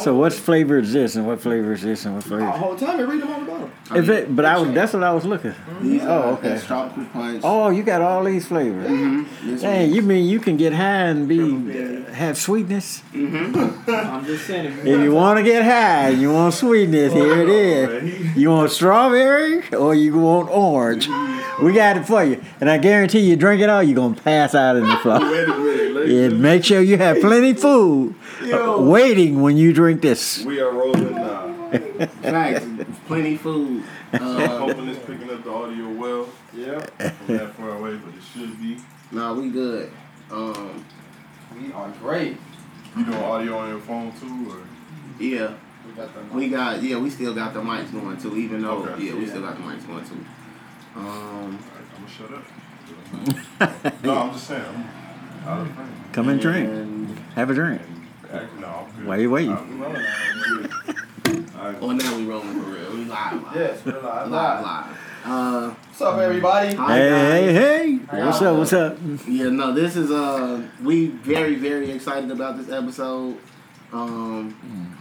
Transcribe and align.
So 0.00 0.14
what 0.14 0.32
flavor 0.32 0.78
is 0.78 0.92
this, 0.92 1.16
and 1.16 1.26
what 1.26 1.40
flavor 1.40 1.72
is 1.72 1.82
this, 1.82 2.04
and 2.04 2.14
what 2.14 2.24
The 2.24 2.28
flavor? 2.30 2.46
whole 2.46 2.76
time 2.76 2.98
I 3.00 3.02
read 3.02 3.20
them 3.22 3.30
on 3.30 3.44
the 3.44 3.50
bottom. 3.50 3.72
If 3.94 4.08
it, 4.08 4.34
but 4.36 4.44
I 4.44 4.58
was, 4.58 4.72
that's 4.72 4.92
what 4.92 5.02
I 5.02 5.12
was 5.12 5.24
looking. 5.24 5.54
These 5.80 6.02
Oh, 6.02 6.34
okay. 6.34 6.50
that 6.50 6.62
tropical 6.64 7.04
punch. 7.06 7.40
Oh, 7.44 7.70
you 7.70 7.82
got 7.82 8.00
all 8.02 8.24
these 8.24 8.46
flavors. 8.46 8.88
Mm-hmm. 8.88 9.50
This 9.50 9.62
Hey, 9.62 9.86
you 9.86 10.02
mean 10.02 10.26
you 10.28 10.38
can 10.40 10.56
get 10.56 10.72
high 10.72 11.08
and 11.08 11.28
be 11.28 12.02
have 12.12 12.36
sweetness? 12.38 13.02
Mm-hmm. 13.12 13.90
I'm 13.90 14.24
just 14.24 14.46
saying, 14.46 14.66
if 14.66 14.78
If 14.86 15.00
you 15.02 15.12
want 15.12 15.38
to 15.38 15.42
get 15.44 15.64
high 15.64 16.08
you 16.10 16.32
want 16.32 16.54
sweetness, 16.54 17.12
here 17.12 17.42
it 17.42 17.48
is. 17.48 17.88
Oh, 18.34 18.38
you 18.38 18.50
want 18.50 18.70
strawberry 18.72 19.68
or 19.74 19.94
you 19.94 20.18
want 20.18 20.48
orange? 20.50 21.08
We 21.62 21.72
got 21.72 21.96
it 21.96 22.04
for 22.06 22.24
you. 22.24 22.42
And 22.60 22.70
I 22.70 22.78
guarantee 22.78 23.20
you 23.20 23.36
drink 23.36 23.60
it 23.62 23.68
all, 23.68 23.82
you're 23.82 23.94
going 23.94 24.14
to 24.14 24.22
pass 24.22 24.54
out 24.54 24.76
in 24.76 24.86
the 24.86 24.96
floor. 25.02 25.20
Wait 25.20 25.44
a 25.44 25.46
minute, 25.58 25.92
ladies. 25.94 26.32
Yeah, 26.32 26.38
make 26.38 26.64
sure 26.64 26.80
you 26.80 26.96
have 26.98 27.20
plenty 27.20 27.54
food 27.54 28.14
waiting 28.80 29.42
when 29.42 29.56
you 29.56 29.72
drink 29.72 30.00
this. 30.02 30.44
We 30.44 30.60
are 30.60 30.70
rolling 30.72 31.14
now. 31.14 31.70
Facts. 32.22 32.66
Plenty 33.06 33.36
food. 33.36 33.82
I'm 34.12 34.22
Uh, 34.22 34.58
hoping 34.58 34.88
it's 34.88 34.98
picking 35.06 35.30
up 35.30 35.44
the 35.44 35.50
audio 35.52 35.88
well. 35.90 36.28
Yeah. 36.54 36.80
From 36.80 37.36
that 37.36 37.54
far 37.54 37.70
away, 37.70 37.96
but 37.96 38.14
it 38.14 38.22
should 38.32 38.58
be. 38.60 38.78
nah, 39.12 39.34
we 39.34 39.50
good. 39.50 39.90
Um, 40.30 40.84
We 41.58 41.72
are 41.72 41.88
great. 42.02 42.36
You 42.96 43.04
doing 43.04 43.16
audio 43.18 43.56
on 43.58 43.68
your 43.70 43.80
phone 43.80 44.12
too, 44.20 44.50
or? 44.52 44.58
yeah, 45.24 45.52
We 45.86 45.92
got 45.96 46.34
we 46.34 46.48
got 46.48 46.82
yeah, 46.82 46.98
we 46.98 47.10
still 47.10 47.34
got 47.34 47.54
the 47.54 47.60
mics 47.60 47.92
going 47.92 48.16
too. 48.18 48.36
Even 48.36 48.62
though 48.62 48.78
Okay. 48.84 49.04
yeah, 49.04 49.14
we 49.14 49.22
Yeah. 49.22 49.28
still 49.28 49.42
got 49.42 49.56
the 49.56 49.62
mics 49.62 49.86
going 49.86 50.04
too. 50.04 50.24
Um, 50.96 51.04
Alright, 51.06 51.60
I'm 51.94 52.02
gonna 52.02 52.08
shut 52.18 52.32
up. 52.34 54.02
no, 54.04 54.18
I'm 54.18 54.32
just 54.32 54.46
saying. 54.48 54.64
I'm 54.64 55.48
out 55.48 55.60
of 55.66 55.72
frame. 55.74 55.88
Come 56.12 56.28
and 56.28 56.40
drink. 56.40 56.68
and 56.68 57.18
Have 57.36 57.50
a 57.50 57.54
drink. 57.54 57.82
Act- 58.32 58.60
No, 58.60 58.66
I'm 58.66 58.96
good. 58.96 59.06
Why 59.06 59.16
you 59.16 59.30
waiting? 59.30 59.52
I'm 59.56 59.80
rolling. 59.80 60.02
good. 60.44 60.70
Alright. 61.56 61.76
oh, 61.80 61.92
now 61.92 62.16
we 62.16 62.24
rolling 62.26 62.52
for 62.62 62.70
real. 62.70 62.90
We 62.92 63.04
live, 63.04 63.42
live, 63.42 63.56
Yes, 63.56 63.84
we're 63.84 63.92
live. 64.00 64.30
live, 64.30 64.64
live. 64.64 64.98
Uh, 65.24 65.70
What's 65.70 66.00
up, 66.00 66.18
everybody? 66.18 66.74
hi 66.74 66.96
Hey, 66.96 67.10
guys. 67.10 67.56
hey, 67.56 67.92
hey. 67.98 68.24
What's 68.24 68.40
up? 68.42 68.56
What's 68.56 68.72
up? 68.72 68.96
Yeah, 69.28 69.50
no, 69.50 69.72
this 69.74 69.94
is 69.96 70.10
uh 70.10 70.66
we 70.82 71.08
very, 71.08 71.56
very 71.56 71.90
excited 71.90 72.30
about 72.30 72.56
this 72.56 72.70
episode. 72.70 73.36
Um 73.92 74.96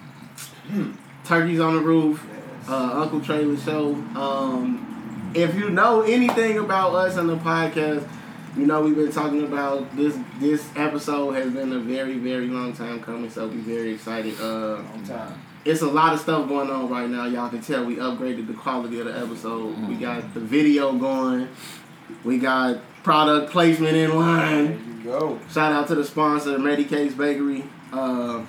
Turkeys 1.24 1.60
on 1.60 1.76
the 1.76 1.82
Roof, 1.82 2.26
uh 2.68 2.92
Uncle 3.02 3.22
Trailer 3.22 3.56
Show. 3.58 3.94
Um 4.16 5.32
if 5.34 5.56
you 5.56 5.70
know 5.70 6.02
anything 6.02 6.58
about 6.58 6.94
us 6.96 7.16
and 7.16 7.30
the 7.30 7.38
podcast, 7.38 8.06
you 8.58 8.66
know 8.66 8.82
we've 8.82 8.96
been 8.96 9.12
talking 9.12 9.44
about 9.44 9.96
this 9.96 10.18
this 10.40 10.68
episode 10.76 11.32
has 11.34 11.52
been 11.54 11.72
a 11.74 11.80
very, 11.80 12.18
very 12.18 12.48
long 12.48 12.74
time 12.74 13.02
coming, 13.02 13.30
so 13.30 13.48
we're 13.48 13.56
very 13.62 13.94
excited. 13.94 14.36
Uh 14.40 14.78
Long 14.82 15.04
time. 15.06 15.42
it's 15.66 15.82
a 15.82 15.88
lot 15.88 16.14
of 16.14 16.20
stuff 16.20 16.48
going 16.48 16.70
on 16.70 16.90
right 16.90 17.10
now. 17.10 17.26
Y'all 17.26 17.50
can 17.50 17.62
tell 17.62 17.86
we 17.86 17.96
upgraded 17.98 18.48
the 18.48 18.54
quality 18.54 19.00
of 19.00 19.06
the 19.06 19.18
episode. 19.18 19.78
We 19.88 19.96
got 19.96 20.34
the 20.34 20.40
video 20.40 20.94
going. 20.94 21.48
We 22.24 22.38
got 22.40 22.80
product 23.04 23.52
placement 23.52 23.96
in 23.96 24.10
There 24.10 24.20
line. 24.20 25.02
you 25.04 25.04
go. 25.12 25.40
Shout 25.52 25.72
out 25.72 25.88
to 25.90 25.96
the 25.96 26.04
sponsor, 26.04 26.58
Medicakes 26.58 27.16
Bakery. 27.16 27.64
Uh, 27.94 28.44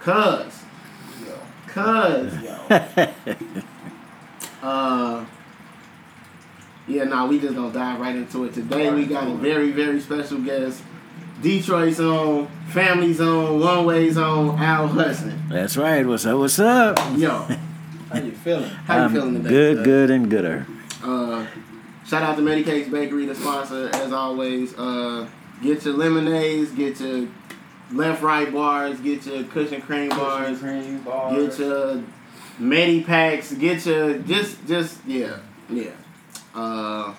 Cuz. 0.00 0.62
Cuz. 1.66 2.34
Yo. 2.42 3.08
Uh, 4.60 5.24
yeah, 6.88 7.04
nah, 7.04 7.26
we 7.26 7.38
just 7.38 7.54
gonna 7.54 7.72
dive 7.72 8.00
right 8.00 8.16
into 8.16 8.44
it. 8.44 8.54
Today 8.54 8.90
we 8.90 9.06
got 9.06 9.28
a 9.28 9.34
very, 9.34 9.70
very 9.72 10.00
special 10.00 10.38
guest. 10.38 10.82
Detroit 11.42 11.94
Zone, 11.94 12.48
Family 12.70 13.12
Zone, 13.12 13.60
One 13.60 13.84
Way 13.86 14.10
Zone, 14.10 14.58
Al 14.58 14.88
Hudson. 14.88 15.40
That's 15.48 15.76
right. 15.76 16.04
What's 16.04 16.26
up? 16.26 16.38
What's 16.38 16.58
up? 16.58 16.98
Yo, 17.16 17.28
How 18.10 18.18
you 18.18 18.32
feeling? 18.32 18.64
how 18.70 18.96
you 18.96 19.02
I'm 19.04 19.12
feeling 19.12 19.34
today? 19.34 19.48
good, 19.48 19.76
cuz? 19.76 19.84
good, 19.84 20.10
and 20.10 20.30
gooder. 20.30 20.66
Uh, 21.04 21.46
shout 22.06 22.22
out 22.24 22.36
to 22.36 22.42
Medicakes 22.42 22.90
Bakery, 22.90 23.26
the 23.26 23.34
sponsor, 23.36 23.88
as 23.94 24.12
always. 24.12 24.76
Uh, 24.76 25.28
get 25.62 25.84
your 25.84 25.94
lemonades, 25.94 26.72
get 26.72 26.98
your 27.00 27.28
left 27.92 28.20
right 28.22 28.52
bars, 28.52 28.98
get 29.00 29.24
your 29.26 29.44
cushion 29.44 29.80
cream 29.80 30.08
bars, 30.08 30.58
Cream 30.58 31.02
bars. 31.02 31.56
get 31.56 31.66
your 31.66 32.02
Medi 32.58 33.04
packs, 33.04 33.52
get 33.54 33.86
your 33.86 34.18
just 34.18 34.66
just 34.66 34.98
yeah 35.06 35.36
yeah. 35.70 35.90
Uh, 36.58 37.14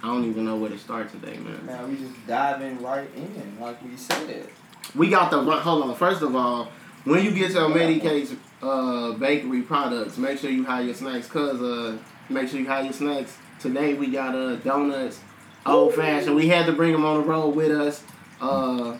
I 0.00 0.06
don't 0.06 0.24
even 0.30 0.44
know 0.44 0.56
where 0.56 0.70
to 0.70 0.78
start 0.78 1.10
today, 1.10 1.36
man. 1.38 1.66
Man, 1.66 1.90
we 1.90 1.96
just 1.96 2.26
diving 2.26 2.80
right 2.80 3.08
in, 3.16 3.58
like 3.60 3.82
we 3.82 3.96
said. 3.96 4.46
We 4.94 5.08
got 5.08 5.32
the 5.32 5.38
run. 5.38 5.60
Hold 5.60 5.82
on. 5.82 5.94
First 5.96 6.22
of 6.22 6.36
all, 6.36 6.70
when 7.02 7.24
you 7.24 7.32
get 7.32 7.50
your 7.50 7.68
Medicakes 7.68 8.36
uh, 8.62 9.12
bakery 9.12 9.62
products, 9.62 10.18
make 10.18 10.38
sure 10.38 10.50
you 10.50 10.64
hide 10.64 10.86
your 10.86 10.94
snacks. 10.94 11.26
Cause 11.26 11.60
uh, 11.60 11.98
make 12.28 12.48
sure 12.48 12.60
you 12.60 12.66
hide 12.68 12.84
your 12.84 12.92
snacks. 12.92 13.36
Today 13.58 13.94
we 13.94 14.06
got 14.08 14.36
uh 14.36 14.56
donuts, 14.56 15.18
old 15.66 15.94
fashioned. 15.94 16.36
We 16.36 16.46
had 16.46 16.66
to 16.66 16.72
bring 16.72 16.92
them 16.92 17.04
on 17.04 17.22
the 17.22 17.26
road 17.26 17.56
with 17.56 17.72
us. 17.72 18.04
Uh, 18.40 18.98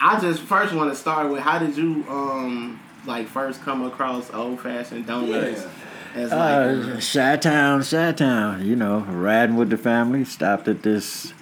I 0.00 0.20
just 0.20 0.42
first 0.42 0.74
want 0.74 0.90
to 0.90 0.96
start 0.96 1.30
with 1.30 1.40
how 1.40 1.58
did 1.58 1.78
you 1.78 2.04
um 2.10 2.80
like 3.06 3.26
first 3.26 3.62
come 3.62 3.84
across 3.84 4.30
old 4.34 4.60
fashioned 4.60 5.06
donuts? 5.06 5.66
As 6.18 6.32
like, 6.32 6.96
Uh, 6.96 7.00
Chi 7.00 7.36
Town, 7.36 7.82
Chi 7.82 8.12
Town. 8.12 8.66
You 8.66 8.74
know, 8.76 9.00
riding 9.00 9.56
with 9.56 9.70
the 9.70 9.78
family. 9.78 10.24
Stopped 10.24 10.66
at 10.68 10.82
this 10.82 11.32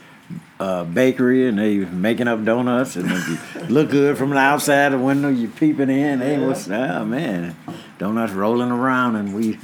uh, 0.61 0.85
bakery 0.85 1.49
and 1.49 1.59
they 1.59 1.79
making 1.79 2.29
up 2.29 2.45
donuts 2.45 2.97
and 2.97 3.09
they 3.09 3.63
look 3.69 3.91
good 3.91 4.19
from 4.19 4.31
the 4.31 4.37
outside 4.39 4.91
the 4.93 4.99
window. 4.99 5.29
You 5.29 5.49
peeping 5.49 5.89
in. 5.91 6.21
Hey, 6.21 6.39
what's 6.45 6.69
oh 6.69 7.05
man, 7.05 7.57
donuts 7.99 8.33
rolling 8.33 8.71
around 8.71 9.17
and 9.17 9.35
we 9.35 9.59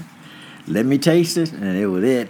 let 0.66 0.86
me 0.86 0.96
taste 0.98 1.36
it 1.36 1.52
and 1.52 1.76
it 1.76 1.86
was 1.86 2.04
it. 2.04 2.28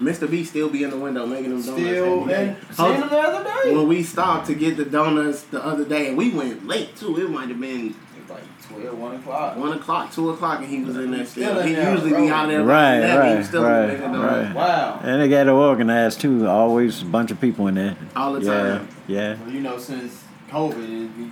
Mr. 0.00 0.28
B 0.28 0.42
still 0.44 0.68
be 0.68 0.82
in 0.82 0.90
the 0.90 0.98
window 0.98 1.24
making 1.24 1.50
them 1.50 1.62
donuts. 1.62 1.80
Still, 1.82 2.20
every 2.22 2.32
day. 2.34 2.56
and 2.68 2.76
seen 2.76 3.00
them 3.00 3.08
the 3.08 3.18
other 3.18 3.44
day. 3.44 3.74
when 3.74 3.86
we 3.86 4.02
stopped 4.02 4.46
to 4.48 4.54
get 4.54 4.76
the 4.76 4.84
donuts 4.84 5.42
the 5.42 5.64
other 5.64 5.84
day, 5.84 6.08
and 6.08 6.16
we 6.16 6.30
went 6.30 6.66
late 6.66 6.96
too. 6.96 7.16
It 7.20 7.30
might 7.30 7.48
have 7.48 7.60
been 7.60 7.94
It's 8.13 8.13
like 8.28 8.42
12, 8.68 8.98
1 8.98 9.14
o'clock. 9.16 9.56
one 9.56 9.72
o'clock, 9.76 10.12
two 10.12 10.30
o'clock, 10.30 10.60
and 10.60 10.68
he 10.68 10.82
was 10.82 10.96
in 10.96 11.10
there 11.10 11.24
still. 11.26 11.50
Still 11.52 11.62
he 11.62 11.74
there, 11.74 11.92
usually 11.92 12.10
bro. 12.10 12.22
be 12.24 12.30
out 12.30 12.48
there 12.48 12.62
Right, 12.64 13.00
by 13.00 13.06
11. 13.06 13.10
He 13.10 13.18
right, 13.32 13.38
was 13.38 13.46
still 13.48 13.62
right, 13.62 14.00
right. 14.00 14.54
Wow. 14.54 15.00
And 15.02 15.20
they 15.22 15.28
got 15.28 15.46
it 15.46 15.50
organized 15.50 16.20
too. 16.20 16.46
Always 16.46 17.02
a 17.02 17.04
bunch 17.06 17.30
of 17.30 17.40
people 17.40 17.66
in 17.68 17.74
there. 17.74 17.96
all 18.16 18.32
the 18.34 18.42
Yeah, 18.42 18.78
time. 18.78 18.88
yeah. 19.06 19.36
Well, 19.40 19.50
you 19.50 19.60
know, 19.60 19.78
since 19.78 20.24
COVID, 20.50 20.72
it 21.04 21.16
be, 21.16 21.30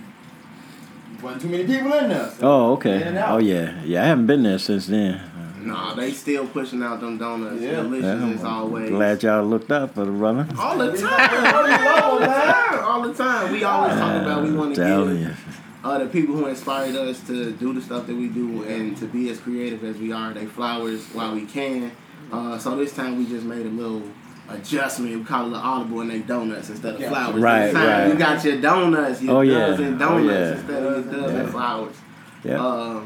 wasn't 1.21 1.41
too 1.41 1.49
many 1.49 1.65
people 1.65 1.93
in 1.93 2.09
there. 2.09 2.29
so- 2.29 2.47
Oh, 2.47 2.71
okay. 2.73 3.23
Oh, 3.27 3.37
yeah. 3.39 3.81
Yeah, 3.83 4.03
I 4.03 4.05
haven't 4.07 4.27
been 4.27 4.43
there 4.43 4.59
since 4.59 4.87
then. 4.87 5.19
Nah, 5.61 5.93
they 5.93 6.11
still 6.11 6.45
pushing 6.45 6.83
out 6.83 6.99
them 6.99 7.17
donuts. 7.17 7.61
Yeah. 7.61 7.77
Delicious 7.83 8.03
Yeah, 8.21 8.27
as 8.35 8.43
always. 8.43 8.89
Glad 8.89 9.23
y'all 9.23 9.45
looked 9.45 9.71
up 9.71 9.95
for 9.95 10.03
the 10.03 10.11
brother. 10.11 10.45
All 10.59 10.77
the 10.77 10.91
time. 10.91 11.55
all 11.55 11.63
the 12.19 12.25
time. 12.25 12.83
All 12.83 13.01
the 13.01 13.13
time. 13.13 13.51
We 13.53 13.63
always 13.63 13.93
talk 13.93 14.21
about 14.21 14.43
we 14.43 14.51
want 14.51 14.75
to 14.75 14.83
telling 14.83 15.17
give 15.19 15.27
you. 15.29 15.35
Uh, 15.83 15.97
the 15.99 16.07
people 16.07 16.35
who 16.35 16.45
inspired 16.47 16.95
us 16.95 17.19
to 17.27 17.51
do 17.53 17.73
the 17.73 17.81
stuff 17.81 18.07
that 18.07 18.15
we 18.15 18.27
do 18.27 18.63
and 18.63 18.95
to 18.97 19.05
be 19.05 19.29
as 19.29 19.39
creative 19.39 19.83
as 19.83 19.97
we 19.97 20.11
are. 20.11 20.33
They 20.33 20.45
flowers 20.45 21.05
while 21.13 21.33
we 21.35 21.45
can. 21.45 21.91
Uh, 22.31 22.57
so 22.57 22.75
this 22.75 22.93
time 22.95 23.17
we 23.17 23.25
just 23.27 23.45
made 23.45 23.65
a 23.65 23.69
little 23.69 24.01
adjustment. 24.49 25.15
We 25.17 25.23
call 25.23 25.47
it 25.47 25.51
the 25.51 25.55
audible 25.57 26.01
and 26.01 26.09
they 26.09 26.19
donuts 26.19 26.69
instead 26.69 26.95
of 26.95 27.01
Yeah. 27.01 27.09
flowers. 27.09 27.41
Right, 27.41 27.65
this 27.65 27.73
time 27.73 27.87
right. 27.87 28.07
You 28.07 28.15
got 28.15 28.43
your 28.45 28.61
donuts, 28.61 29.21
your 29.21 29.37
Oh, 29.37 29.41
yeah. 29.41 29.67
doves 29.67 29.79
and 29.81 29.95
Oh, 30.01 30.07
donuts 30.07 30.25
yeah. 30.27 30.51
instead 30.59 30.83
of 30.83 31.05
your 31.05 31.13
doves 31.13 31.33
and 31.33 31.45
Yeah. 31.45 31.51
flowers. 31.51 31.95
Yeah. 32.43 32.61
Uh, 32.65 32.99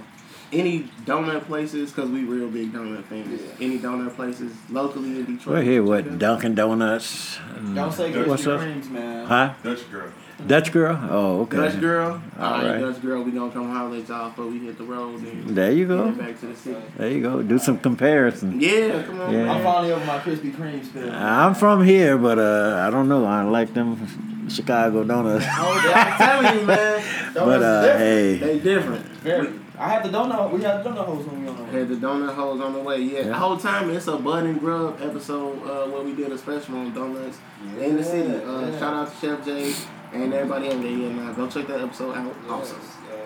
any 0.53 0.89
donut 1.05 1.45
places? 1.45 1.91
Cause 1.91 2.09
we 2.09 2.23
real 2.23 2.47
big 2.47 2.71
donut 2.73 3.03
fans. 3.05 3.41
Any 3.59 3.79
donut 3.79 4.15
places 4.15 4.53
locally 4.71 5.09
in 5.19 5.25
Detroit? 5.37 5.55
We're 5.57 5.61
here 5.63 5.83
with 5.83 6.17
Dunkin' 6.19 6.55
Donuts. 6.55 7.37
Don't 7.75 7.91
say 7.91 8.11
What's 8.25 8.45
Krispy 8.45 8.53
up? 8.55 8.61
Kremes, 8.61 8.89
man. 8.89 9.25
Huh? 9.25 9.53
Dutch 9.63 9.91
girl. 9.91 10.07
Dutch 10.45 10.71
girl? 10.71 10.99
Oh, 11.09 11.41
okay. 11.41 11.57
Dutch 11.57 11.79
girl. 11.79 12.21
All 12.39 12.45
All 12.45 12.61
right, 12.61 12.71
right. 12.73 12.79
Dutch 12.79 13.01
girl. 13.01 13.23
We 13.23 13.31
gonna 13.31 13.51
come 13.51 13.71
holler 13.73 13.97
at 13.97 14.07
y'all 14.07 14.29
before 14.29 14.45
we 14.47 14.59
hit 14.59 14.77
the 14.77 14.83
road 14.83 15.19
and 15.21 15.55
There 15.57 15.71
you 15.71 15.87
go. 15.87 16.11
get 16.11 16.17
back 16.19 16.39
to 16.41 16.45
the 16.47 16.55
city. 16.55 16.81
There 16.95 17.09
you 17.09 17.21
go. 17.21 17.41
Do 17.41 17.57
some 17.57 17.79
comparison. 17.79 18.59
Yeah, 18.61 19.01
come 19.03 19.19
on. 19.21 19.33
Yeah. 19.33 19.51
I'm 19.51 19.63
finally 19.63 19.91
over 19.93 20.05
my 20.05 20.19
Krispy 20.19 20.51
Kreme 20.53 20.85
spill. 20.85 21.11
I'm 21.11 21.55
from 21.55 21.83
here, 21.83 22.17
but 22.19 22.37
uh, 22.37 22.83
I 22.87 22.91
don't 22.91 23.09
know. 23.09 23.25
I 23.25 23.41
like 23.43 23.73
them 23.73 24.47
Chicago 24.49 25.03
donuts. 25.03 25.45
Oh, 25.49 25.81
yeah, 25.85 26.03
I'm 26.03 26.17
telling 26.43 26.59
you, 26.59 26.65
man. 26.67 27.03
but 27.33 27.63
uh, 27.63 27.81
different. 27.81 27.99
hey, 27.99 28.37
They 28.37 28.59
different. 28.59 29.05
Very. 29.23 29.59
I 29.79 29.89
had 29.89 30.03
the 30.03 30.09
donut. 30.09 30.51
We 30.51 30.61
had 30.63 30.83
the 30.83 30.89
donut 30.89 31.05
holes 31.05 31.25
when 31.27 31.41
we 31.43 31.47
on 31.49 31.57
the 31.57 31.63
way. 31.63 31.71
Had 31.71 31.89
the 31.89 31.95
donut 31.95 32.33
holes 32.33 32.61
on 32.61 32.73
the 32.73 32.79
way. 32.79 32.97
Yeah, 32.99 33.19
Yeah. 33.19 33.23
the 33.27 33.33
whole 33.35 33.57
time 33.57 33.89
it's 33.91 34.07
a 34.07 34.17
Bud 34.17 34.45
and 34.45 34.59
Grub 34.59 34.99
episode 35.01 35.61
uh, 35.63 35.87
where 35.91 36.01
we 36.03 36.15
did 36.15 36.31
a 36.31 36.37
special 36.37 36.77
on 36.77 36.93
donuts 36.93 37.37
in 37.79 37.95
the 37.97 38.03
city. 38.03 38.33
Uh, 38.43 38.61
Yeah. 38.61 38.79
Shout 38.79 38.93
out 38.93 39.11
to 39.11 39.17
Chef 39.19 39.45
J 39.45 39.73
and 40.13 40.33
everybody 40.33 40.69
in 40.69 40.81
there. 40.81 40.91
Yeah, 40.91 41.09
now 41.13 41.33
go 41.33 41.47
check 41.47 41.67
that 41.67 41.81
episode 41.81 42.15
out. 42.15 42.35
Also. 42.49 42.75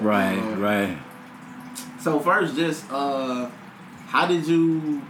right, 0.01 0.39
right. 0.57 0.97
So 1.99 2.19
first, 2.19 2.55
just 2.55 2.85
uh, 2.91 3.49
how 4.07 4.25
did 4.27 4.47
you 4.47 5.01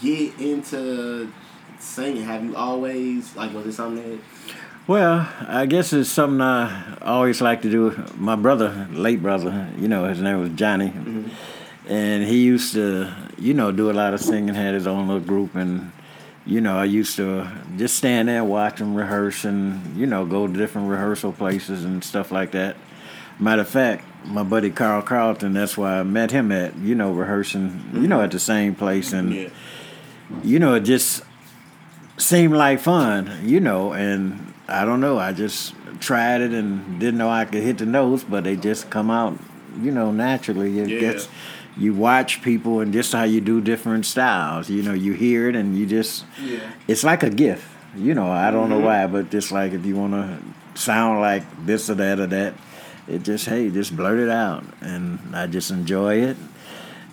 get 0.00 0.38
into 0.40 1.32
singing? 1.78 2.24
Have 2.24 2.44
you 2.44 2.56
always 2.56 3.34
like 3.36 3.52
was 3.52 3.66
it 3.66 3.72
something 3.72 4.10
that 4.10 4.20
Well, 4.86 5.28
I 5.48 5.66
guess 5.66 5.92
it's 5.92 6.08
something 6.10 6.40
I 6.40 6.96
always 7.02 7.40
liked 7.40 7.62
to 7.62 7.70
do. 7.70 8.04
My 8.16 8.36
brother, 8.36 8.88
late 8.92 9.20
brother, 9.20 9.68
you 9.78 9.88
know, 9.88 10.04
his 10.04 10.20
name 10.20 10.40
was 10.40 10.50
Johnny, 10.50 10.92
and 11.88 12.24
he 12.24 12.42
used 12.44 12.72
to, 12.74 13.12
you 13.38 13.52
know, 13.54 13.72
do 13.72 13.90
a 13.90 13.92
lot 13.92 14.14
of 14.14 14.20
singing. 14.20 14.54
Had 14.54 14.74
his 14.74 14.86
own 14.86 15.08
little 15.08 15.22
group, 15.22 15.54
and 15.56 15.90
you 16.46 16.60
know, 16.60 16.78
I 16.78 16.84
used 16.84 17.16
to 17.16 17.50
just 17.76 17.96
stand 17.96 18.28
there 18.28 18.40
and 18.42 18.48
watch 18.48 18.78
him 18.80 18.94
rehearse, 18.94 19.44
and 19.44 19.96
you 19.96 20.06
know, 20.06 20.24
go 20.24 20.46
to 20.46 20.52
different 20.52 20.88
rehearsal 20.88 21.32
places 21.32 21.84
and 21.84 22.02
stuff 22.04 22.30
like 22.30 22.52
that. 22.52 22.76
Matter 23.38 23.62
of 23.62 23.68
fact, 23.68 24.04
my 24.24 24.42
buddy 24.42 24.70
Carl 24.70 25.02
Carlton, 25.02 25.52
that's 25.52 25.76
why 25.76 25.98
I 26.00 26.02
met 26.02 26.30
him 26.30 26.50
at, 26.52 26.76
you 26.78 26.94
know, 26.94 27.12
rehearsing, 27.12 27.90
you 27.92 28.06
know, 28.08 28.22
at 28.22 28.30
the 28.30 28.38
same 28.40 28.74
place, 28.74 29.12
and 29.12 29.32
Yeah. 29.34 29.48
you 30.42 30.58
know, 30.58 30.74
it 30.74 30.80
just 30.84 31.22
seemed 32.16 32.54
like 32.54 32.80
fun, 32.80 33.30
you 33.44 33.60
know, 33.60 33.92
and 33.92 34.52
I 34.68 34.84
don't 34.84 35.00
know, 35.00 35.18
I 35.18 35.32
just 35.32 35.74
tried 36.00 36.40
it 36.40 36.52
and 36.52 36.98
didn't 36.98 37.18
know 37.18 37.28
I 37.28 37.44
could 37.44 37.62
hit 37.62 37.78
the 37.78 37.86
notes, 37.86 38.24
but 38.28 38.44
they 38.44 38.56
just 38.56 38.88
come 38.90 39.10
out, 39.10 39.38
you 39.82 39.90
know, 39.90 40.10
naturally. 40.12 40.78
It 40.78 40.88
Yeah. 40.88 41.00
gets 41.00 41.28
you 41.76 41.92
watch 41.94 42.42
people 42.42 42.80
and 42.80 42.92
just 42.92 43.12
how 43.12 43.24
you 43.24 43.40
do 43.40 43.60
different 43.60 44.06
styles. 44.06 44.70
You 44.70 44.82
know, 44.82 44.94
you 44.94 45.12
hear 45.12 45.48
it 45.48 45.56
and 45.56 45.76
you 45.76 45.86
just 45.86 46.24
Yeah. 46.42 46.60
it's 46.88 47.04
like 47.04 47.22
a 47.22 47.30
gift. 47.30 47.66
You 47.96 48.14
know, 48.14 48.30
I 48.30 48.50
don't 48.50 48.68
know 48.68 48.76
Mm-hmm. 48.76 48.84
why, 48.84 49.06
but 49.06 49.30
just 49.30 49.52
like 49.52 49.72
if 49.72 49.84
you 49.86 49.96
want 49.96 50.12
to 50.12 50.38
sound 50.80 51.20
like 51.20 51.42
this 51.66 51.88
or 51.90 51.94
that 51.94 52.18
or 52.20 52.26
that, 52.26 52.54
it 53.08 53.22
just 53.22 53.46
hey, 53.46 53.70
just 53.70 53.96
blurt 53.96 54.18
it 54.18 54.28
out, 54.30 54.64
and 54.80 55.18
I 55.34 55.46
just 55.46 55.70
enjoy 55.70 56.16
it. 56.16 56.36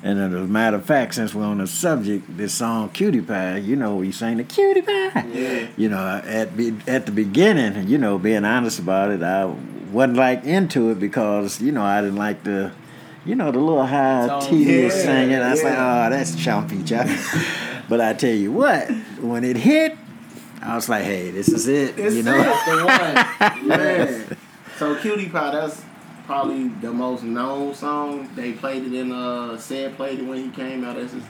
And 0.06 0.20
as 0.20 0.34
a 0.34 0.46
matter 0.48 0.76
of 0.76 0.86
fact, 0.86 1.14
since 1.16 1.34
we're 1.34 1.46
on 1.46 1.60
the 1.60 1.68
subject, 1.68 2.36
this 2.36 2.54
song 2.54 2.90
"Cutie 2.90 3.22
Pie," 3.22 3.58
you 3.60 3.76
know, 3.78 3.96
we 3.98 4.12
sang 4.12 4.38
the 4.38 4.44
"Cutie 4.44 4.82
Pie." 4.82 5.26
Yeah. 5.32 5.68
You 5.78 5.88
know, 5.90 6.22
at 6.26 6.58
be, 6.58 6.76
at 6.88 7.06
the 7.06 7.12
beginning, 7.14 7.88
you 7.88 7.98
know, 7.98 8.18
being 8.18 8.44
honest 8.44 8.80
about 8.80 9.12
it, 9.12 9.24
I 9.24 9.46
wasn't 9.94 10.18
like 10.18 10.44
into 10.44 10.90
it 10.90 11.00
because 11.00 11.62
you 11.62 11.72
know 11.72 11.84
I 11.84 12.02
didn't 12.02 12.18
like 12.18 12.44
the, 12.44 12.72
you 13.26 13.36
know, 13.36 13.52
the 13.52 13.60
little 13.60 13.86
high 13.86 14.28
Tone. 14.28 14.42
T 14.50 14.84
was 14.84 14.96
Yeah, 14.96 15.02
singing. 15.02 15.40
I 15.40 15.52
was 15.52 15.64
like, 15.64 15.74
oh, 15.78 16.10
that's 16.10 16.32
chumpy, 16.36 16.86
chuck. 16.88 17.08
but 17.90 18.02
I 18.02 18.14
tell 18.14 18.34
you 18.34 18.52
what, 18.52 18.90
when 19.22 19.44
it 19.44 19.58
hit, 19.58 19.98
I 20.62 20.76
was 20.76 20.88
like, 20.90 21.04
hey, 21.04 21.32
this 21.32 21.50
is 21.50 21.68
it. 21.68 21.98
It's 22.00 22.16
you 22.16 22.24
know. 22.24 22.38
it, 22.40 22.66
the 22.66 23.56
one. 23.58 23.68
Man. 23.68 24.38
So 24.78 24.96
Cutie 24.96 25.30
Pie, 25.30 25.52
that's 25.52 25.82
probably 26.26 26.70
the 26.70 26.92
most 26.92 27.24
known 27.24 27.74
song. 27.74 28.30
They 28.36 28.54
played 28.54 28.86
it 28.86 28.94
in 28.94 29.12
uh 29.12 29.58
said 29.58 29.96
played 29.96 30.20
it 30.20 30.24
when 30.26 30.38
he 30.38 30.50
came 30.52 30.84
out 30.84 30.98
as 30.98 31.12
his 31.12 31.24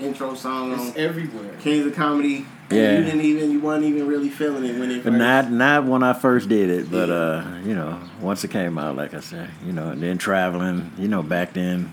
intro 0.00 0.34
song 0.34 0.72
on 0.72 0.88
It's 0.88 0.96
everywhere. 0.96 1.54
Kings 1.60 1.86
of 1.86 1.94
Comedy. 1.94 2.44
And 2.72 2.80
Yeah. 2.82 2.98
You 2.98 3.04
didn't 3.04 3.20
even 3.22 3.50
you 3.52 3.60
weren't 3.60 3.84
even 3.84 4.06
really 4.06 4.28
feeling 4.30 4.64
it 4.64 4.78
when 4.78 4.90
it 4.90 5.04
But 5.04 5.12
first 5.12 5.18
not 5.18 5.50
not 5.50 5.84
when 5.84 6.02
I 6.02 6.12
first 6.12 6.48
did 6.48 6.70
it, 6.70 6.90
but 6.90 7.08
Yeah. 7.08 7.14
uh, 7.14 7.44
you 7.64 7.74
know, 7.74 7.98
once 8.20 8.44
it 8.44 8.50
came 8.50 8.78
out, 8.78 8.96
like 8.96 9.14
I 9.14 9.20
said, 9.20 9.48
you 9.64 9.72
know, 9.72 9.90
and 9.90 10.02
then 10.02 10.18
traveling, 10.18 10.90
you 10.98 11.08
know, 11.08 11.22
back 11.22 11.52
then, 11.54 11.92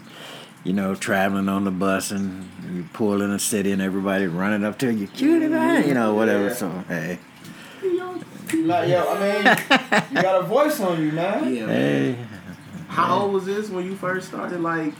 you 0.64 0.74
know, 0.74 0.96
traveling 0.96 1.50
on 1.50 1.64
the 1.66 1.72
bus 1.72 2.12
and 2.12 2.48
you 2.74 2.86
pull 2.94 3.22
in 3.22 3.32
a 3.32 3.40
city 3.40 3.72
and 3.72 3.82
everybody 3.82 4.28
running 4.28 4.64
up 4.64 4.78
to 4.80 4.92
you, 4.94 5.08
cutie 5.08 5.50
pie, 5.50 5.84
you 5.84 5.94
know, 5.94 6.14
whatever. 6.14 6.46
Yeah. 6.48 6.54
So 6.54 6.70
hey, 6.88 7.20
Like, 8.54 8.90
yo, 8.90 9.06
I 9.08 9.20
mean, 9.20 10.06
you 10.16 10.22
got 10.22 10.42
a 10.42 10.44
voice 10.44 10.80
on 10.80 11.02
you, 11.02 11.12
man. 11.12 11.54
Yeah. 11.54 11.68
hey. 11.68 12.16
How 12.88 13.20
old 13.22 13.34
was 13.34 13.46
this 13.46 13.70
when 13.70 13.86
you 13.86 13.96
first 13.96 14.30
started? 14.30 14.62
Like 14.62 14.94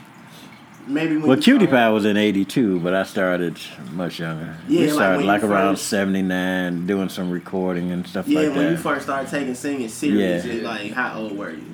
maybe 0.86 1.16
when 1.16 1.26
Well, 1.28 1.36
Cutie 1.38 1.66
started- 1.66 1.70
Pie 1.70 1.90
was 1.90 2.04
in 2.04 2.16
'82, 2.16 2.80
but 2.80 2.94
I 2.94 3.02
started 3.04 3.56
much 3.92 4.18
younger. 4.20 4.56
Yeah, 4.68 4.80
we 4.80 4.86
like 4.86 4.94
started 4.94 5.24
like, 5.26 5.42
you 5.42 5.48
around 5.48 5.74
first- 5.76 5.88
'79, 5.88 6.86
doing 6.86 7.08
some 7.08 7.30
recording 7.30 7.90
and 7.92 8.06
stuff 8.06 8.26
Yeah, 8.28 8.40
like 8.40 8.56
when 8.56 8.70
you 8.72 8.76
first 8.76 9.02
started 9.04 9.30
taking 9.30 9.54
singing 9.54 9.88
serious, 9.88 10.44
Yeah. 10.44 10.68
like 10.68 10.92
how 10.92 11.18
old 11.18 11.36
were 11.36 11.50
you? 11.50 11.64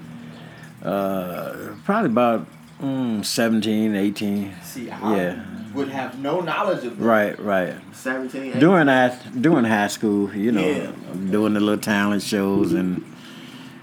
uh, 0.89 1.55
probably 1.85 2.11
about 2.11 2.47
mm, 2.83 3.25
17, 3.25 3.95
18. 3.97 4.53
See, 4.63 4.91
I 4.91 5.17
Yeah. 5.17 5.35
would 5.75 5.89
have 5.89 6.19
no 6.21 6.41
knowledge 6.41 6.85
of 6.85 6.99
that. 6.99 7.05
Right, 7.05 7.41
right. 7.43 7.75
17, 7.93 8.43
18? 8.51 8.61
During 8.61 8.87
that, 8.87 9.41
during 9.41 9.65
high 9.65 9.87
school, 9.89 10.31
you 10.35 10.53
know, 10.53 10.61
Yeah. 10.61 10.87
doing 11.31 11.55
the 11.55 11.61
little 11.61 11.79
talent 11.81 12.23
shows 12.23 12.73
and 12.75 13.03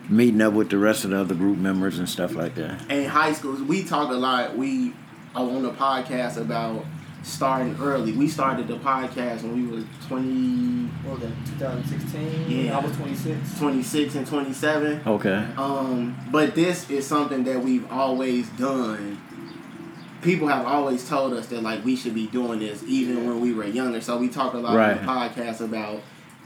meeting 0.10 0.42
up 0.42 0.54
with 0.54 0.70
the 0.70 0.78
rest 0.78 1.06
of 1.06 1.10
the 1.10 1.18
other 1.20 1.34
group 1.34 1.58
members 1.58 1.98
and 1.98 2.08
stuff 2.08 2.36
like 2.36 2.54
that. 2.56 2.82
in 2.90 3.06
high 3.10 3.34
school, 3.34 3.56
we 3.68 3.82
talk 3.84 4.12
a 4.12 4.14
lot. 4.14 4.56
We 4.56 4.94
on 5.36 5.64
the 5.64 5.72
podcast 5.72 6.38
about 6.38 6.86
starting 7.24 7.76
early. 7.82 8.12
We 8.12 8.28
started 8.28 8.68
the 8.68 8.76
podcast 8.78 9.44
when 9.44 9.70
we 9.72 9.78
were 9.78 9.86
20, 10.08 10.86
What 11.06 11.20
was 11.20 11.30
that, 11.30 11.46
2016? 11.60 12.66
Yeah. 12.66 12.78
I 12.78 12.82
was 12.86 12.96
26. 12.98 13.60
26 13.60 14.16
and 14.16 14.28
27. 14.28 15.02
Okay. 15.08 15.48
Um, 15.58 16.18
but 16.32 16.54
this 16.54 16.90
is 16.90 17.08
something 17.08 17.44
that 17.46 17.62
we've 17.62 17.90
always 17.92 18.50
done. 18.50 19.20
People 20.22 20.48
have 20.48 20.66
always 20.66 21.08
told 21.08 21.34
us 21.34 21.48
that 21.48 21.64
like 21.64 21.84
we 21.84 21.96
should 21.96 22.14
be 22.14 22.28
doing 22.28 22.60
this 22.60 22.84
even 22.88 23.26
when 23.28 23.42
we 23.42 23.54
were 23.54 23.66
younger. 23.66 24.02
So 24.02 24.18
we 24.18 24.30
talk 24.30 24.54
a 24.54 24.58
lot 24.58 24.76
Right. 24.76 24.98
on 24.98 25.06
the 25.06 25.12
podcast 25.12 25.62
about, 25.62 26.02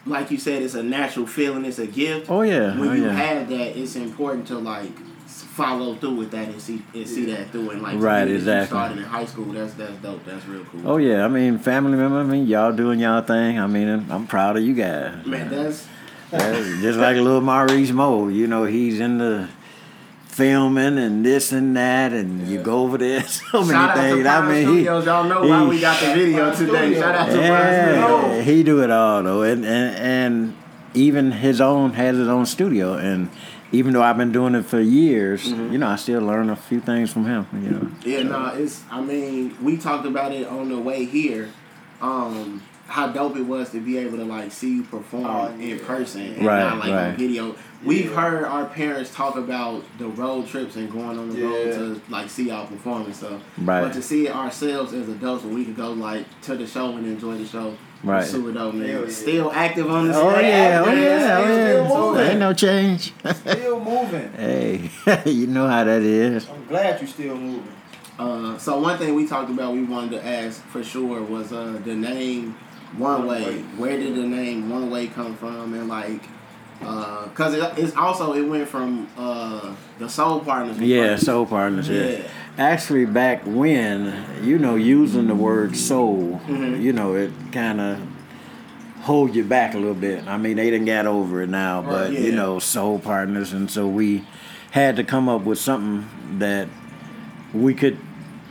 like 0.06 0.32
you 0.32 0.38
said, 0.38 0.62
it's 0.64 0.74
a 0.76 0.82
natural 0.84 1.28
feeling, 1.28 1.66
it's 1.66 1.78
a 1.80 1.86
gift. 1.88 2.30
Oh 2.30 2.42
yeah. 2.42 2.80
when 2.80 2.90
oh, 2.90 2.94
you 2.94 3.06
yeah. 3.06 3.12
have 3.14 3.50
that, 3.50 3.78
it's 3.78 3.96
important 3.96 4.48
to 4.48 4.58
like 4.60 4.92
s- 4.92 5.17
follow 5.28 5.96
through 5.96 6.16
with 6.16 6.32
that 6.32 6.48
and 6.48 6.62
see 6.62 6.82
and 6.94 7.08
see 7.08 7.26
that 7.26 7.52
through 7.52 7.70
and 7.72 7.82
like 7.82 8.00
Right, 8.00 8.28
exactly. 8.28 8.68
started 8.68 8.98
in 9.00 9.04
high 9.04 9.26
school. 9.26 9.46
That's 9.46 9.74
that's 9.74 9.96
dope. 9.98 10.24
That's 10.26 10.46
real 10.46 10.64
cool. 10.66 10.82
Oh 10.86 10.98
yeah. 10.98 11.26
I 11.26 11.28
mean, 11.28 11.60
family 11.60 11.98
member. 11.98 12.20
I 12.20 12.24
mean, 12.24 12.48
y'all 12.48 12.72
doing 12.72 13.00
y'all 13.00 13.22
thing. 13.22 13.60
I 13.60 13.68
mean, 13.68 14.06
I'm 14.10 14.28
proud 14.28 14.58
of 14.58 14.64
you 14.64 14.74
guys. 14.74 15.26
man, 15.26 15.50
that's 15.50 15.88
That's 16.30 16.82
just 16.82 17.00
like 17.00 17.16
little 17.18 17.42
Maurice 17.42 17.92
Moe, 17.92 18.28
you 18.28 18.48
know, 18.48 18.66
he's 18.66 19.00
in 19.00 19.18
the 19.18 19.48
filming 20.26 20.98
and 21.00 21.26
this 21.26 21.52
and 21.52 21.76
that, 21.76 22.14
and 22.14 22.48
you 22.48 22.62
go 22.62 22.84
over 22.84 22.98
there, 22.98 23.24
so 23.28 23.62
many 23.62 23.72
shout 23.72 23.98
things. 23.98 24.26
I 24.26 24.48
mean, 24.48 24.68
he. 24.78 24.84
Y'all 24.84 25.24
know 25.24 25.42
why 25.48 25.66
we 25.68 25.80
got 25.80 26.00
the 26.00 26.14
video 26.14 26.54
today. 26.54 26.94
Shout 26.94 27.16
out 27.16 27.30
to 27.30 27.38
yeah, 27.38 28.42
he 28.42 28.62
do 28.64 28.84
it 28.84 28.92
all 28.92 29.24
though, 29.24 29.42
and, 29.42 29.66
and 29.66 29.96
and 29.96 30.58
even 30.94 31.32
his 31.32 31.60
own 31.62 31.94
has 31.94 32.18
his 32.18 32.28
own 32.28 32.46
studio, 32.46 32.94
and 32.94 33.30
even 33.72 33.94
though 33.94 34.02
I've 34.04 34.18
been 34.18 34.32
doing 34.32 34.56
it 34.56 34.66
for 34.66 34.80
years, 34.80 35.48
Mm-hmm. 35.52 35.72
you 35.74 35.78
know, 35.78 35.88
I 35.88 35.96
still 35.98 36.22
learn 36.22 36.50
a 36.50 36.56
few 36.56 36.80
things 36.80 37.12
from 37.12 37.26
him. 37.26 37.46
You 37.54 37.70
know, 37.70 37.92
Yeah, 38.06 38.24
no, 38.24 38.46
it's. 38.56 38.84
I 38.92 39.02
mean, 39.02 39.56
we 39.64 39.78
talked 39.78 40.06
about 40.06 40.32
it 40.32 40.48
on 40.48 40.70
the 40.70 40.78
way 40.80 41.06
here. 41.06 41.50
Um, 42.02 42.62
how 42.88 43.08
dope 43.08 43.36
it 43.36 43.42
was 43.42 43.70
to 43.72 43.82
be 43.82 43.98
able 43.98 44.18
to 44.18 44.24
like 44.24 44.50
see 44.52 44.76
you 44.76 44.84
perform 44.84 45.26
Oh, 45.26 45.48
in 45.60 45.78
person 45.80 46.22
and 46.22 46.46
Right, 46.46 46.60
not 46.60 46.78
like 46.78 46.90
on 46.90 46.96
right. 46.96 47.18
video. 47.18 47.54
We've 47.84 48.06
Yeah. 48.10 48.16
heard 48.22 48.44
our 48.46 48.66
parents 48.66 49.14
talk 49.14 49.36
about 49.36 49.84
the 49.98 50.08
road 50.08 50.48
trips 50.48 50.78
and 50.78 50.90
going 50.90 51.20
on 51.20 51.30
the 51.30 51.42
road 51.44 51.74
to 51.74 52.02
like 52.10 52.30
see 52.30 52.48
y'all 52.48 52.66
perform 52.66 53.04
and 53.06 53.16
stuff. 53.16 53.42
Right. 53.58 53.82
But 53.82 53.92
to 53.94 54.02
see 54.02 54.28
it 54.28 54.34
ourselves 54.36 54.94
as 54.94 55.10
adults, 55.10 55.44
where 55.44 55.54
we 55.54 55.66
could 55.66 55.76
go 55.76 55.92
like 55.92 56.26
to 56.44 56.56
the 56.56 56.66
show 56.66 56.96
and 56.96 57.06
enjoy 57.06 57.38
the 57.38 57.46
show, 57.46 57.76
Right. 58.04 58.20
was 58.20 58.30
Super 58.30 58.52
dope, 58.52 58.76
man. 58.76 58.90
Hell 58.90 59.02
yeah. 59.06 59.10
Still 59.10 59.52
active 59.52 59.90
on 59.90 60.08
the 60.08 60.16
oh 60.16 60.40
yeah, 60.40 60.84
oh 60.86 60.92
yeah, 60.92 61.02
yeah, 61.02 61.38
oh 61.38 61.44
still 61.44 61.84
yeah, 61.84 62.00
moving. 62.00 62.28
ain't 62.28 62.40
no 62.40 62.54
change. 62.54 63.14
Still 63.34 63.80
moving. 63.80 64.32
hey, 64.34 64.90
you 65.26 65.48
know 65.48 65.68
how 65.68 65.84
that 65.84 66.02
is. 66.02 66.48
I'm 66.50 66.66
glad 66.68 67.00
you're 67.00 67.08
still 67.08 67.36
moving. 67.36 67.74
Uh, 68.20 68.58
so 68.58 68.80
one 68.80 68.98
thing 68.98 69.14
we 69.14 69.28
talked 69.28 69.50
about, 69.50 69.74
we 69.74 69.84
wanted 69.84 70.12
to 70.12 70.26
ask 70.26 70.62
for 70.66 70.84
sure 70.84 71.22
was 71.22 71.52
uh, 71.52 71.80
the 71.84 71.96
name 71.96 72.54
One 72.98 73.26
One 73.26 73.28
Way. 73.28 73.46
Way. 73.46 73.62
Where 73.78 73.98
did 73.98 74.16
the 74.16 74.28
name 74.28 74.70
One 74.70 74.90
Way 74.90 75.08
come 75.08 75.36
from? 75.36 75.74
And 75.74 75.88
like, 75.88 76.22
because 76.80 77.54
it, 77.54 77.78
it's 77.78 77.96
also 77.96 78.34
it 78.34 78.44
went 78.44 78.68
from 78.68 79.08
uh, 79.18 79.76
the 80.00 80.10
Soul 80.10 80.40
Partners. 80.40 80.80
Yeah, 80.80 81.16
soul 81.16 81.46
partners. 81.46 81.90
Yeah. 81.90 82.04
Yeah. 82.04 82.28
Actually, 82.58 83.06
back 83.06 83.44
when 83.46 84.14
you 84.44 84.58
know 84.58 84.76
using 84.76 85.28
the 85.28 85.36
word 85.36 85.76
soul, 85.76 86.42
Mhm. 86.48 86.82
you 86.82 86.92
know 86.92 87.14
it 87.14 87.32
kind 87.52 87.80
of 87.80 88.00
hold 89.02 89.36
you 89.36 89.44
back 89.44 89.74
a 89.76 89.78
little 89.78 89.94
bit. 89.94 90.24
I 90.28 90.38
mean, 90.38 90.58
they 90.58 90.70
didn't 90.72 90.86
get 90.86 91.06
over 91.06 91.42
it 91.44 91.50
now, 91.50 91.84
but 91.88 92.12
you 92.12 92.30
yeah. 92.32 92.36
know, 92.36 92.60
soul 92.60 92.98
partners, 93.00 93.54
and 93.54 93.70
so 93.70 93.88
we 93.88 94.24
had 94.72 94.96
to 94.96 95.04
come 95.04 95.30
up 95.30 95.46
with 95.46 95.60
something 95.60 96.06
that 96.40 96.68
we 97.54 97.74
could. 97.74 97.98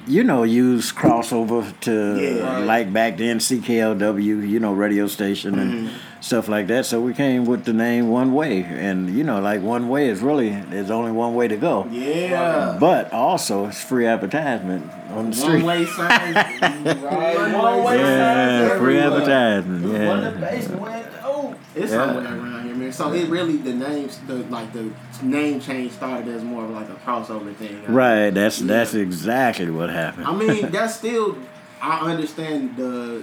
You 0.09 0.23
know, 0.23 0.45
use 0.45 0.93
crossover 0.93 1.65
to 1.81 2.17
Yeah. 2.21 2.45
Right. 2.59 2.65
like 2.65 2.93
back 2.93 3.19
then 3.19 3.41
CKLW, 3.41 4.39
you 4.39 4.61
know, 4.61 4.73
radio 4.73 5.09
station 5.09 5.59
and 5.59 5.89
stuff 6.21 6.49
like 6.49 6.67
that. 6.69 6.87
So 6.87 7.01
we 7.01 7.13
came 7.15 7.45
with 7.45 7.65
the 7.65 7.73
name 7.73 8.09
One 8.09 8.33
Way, 8.35 8.63
and 8.63 9.11
you 9.11 9.25
know, 9.25 9.41
like 9.41 9.63
One 9.63 9.89
Way 9.89 10.09
is 10.09 10.21
really 10.21 10.51
there's 10.51 10.91
only 10.91 11.13
one 11.13 11.35
way 11.35 11.49
to 11.49 11.57
go. 11.57 11.87
Yeah. 11.91 12.77
But 12.81 13.13
also, 13.13 13.67
it's 13.67 13.83
free 13.83 14.07
advertisement 14.07 14.91
on 15.11 15.31
the 15.31 15.37
street. 15.37 15.63
One 15.63 15.65
way 15.67 15.85
signs. 15.87 16.35
Right. 16.37 17.03
One 17.37 17.53
One 17.53 17.79
way 17.79 17.85
way 17.85 17.99
Yeah, 18.01 18.69
signs 18.69 18.81
free 18.81 18.99
everywhere. 18.99 19.21
advertisement. 19.21 19.85
One 19.85 20.21
the 20.25 20.31
Yeah. 20.41 20.51
basement, 20.51 20.81
one 20.81 20.93
in 20.93 21.03
the- 21.03 21.09
oh. 21.25 21.55
It's 21.75 21.93
Yeah. 21.93 22.07
somewhere 22.07 22.25
around 22.25 22.65
here, 22.65 22.75
man. 22.75 22.93
So 22.93 23.13
it 23.13 23.29
really 23.29 23.57
the 23.59 23.75
names, 23.75 24.19
the 24.27 24.35
like 24.51 24.73
the 24.73 24.91
name 25.23 25.61
change 25.61 25.93
started 25.93 26.29
as 26.29 26.43
more 26.43 26.65
of 26.65 26.71
like 26.71 26.89
a 26.89 26.95
crossover 27.07 27.55
thing. 27.55 27.83
Right. 27.89 28.31
That's 28.31 28.61
Yeah. 28.61 28.67
that's 28.69 28.95
exactly 28.95 29.71
what 29.71 29.91
happened. 29.91 30.27
I 30.27 30.33
mean, 30.35 30.71
that's 30.73 30.95
still. 30.97 31.37
I 31.83 32.11
understand 32.11 32.77
the 32.77 33.23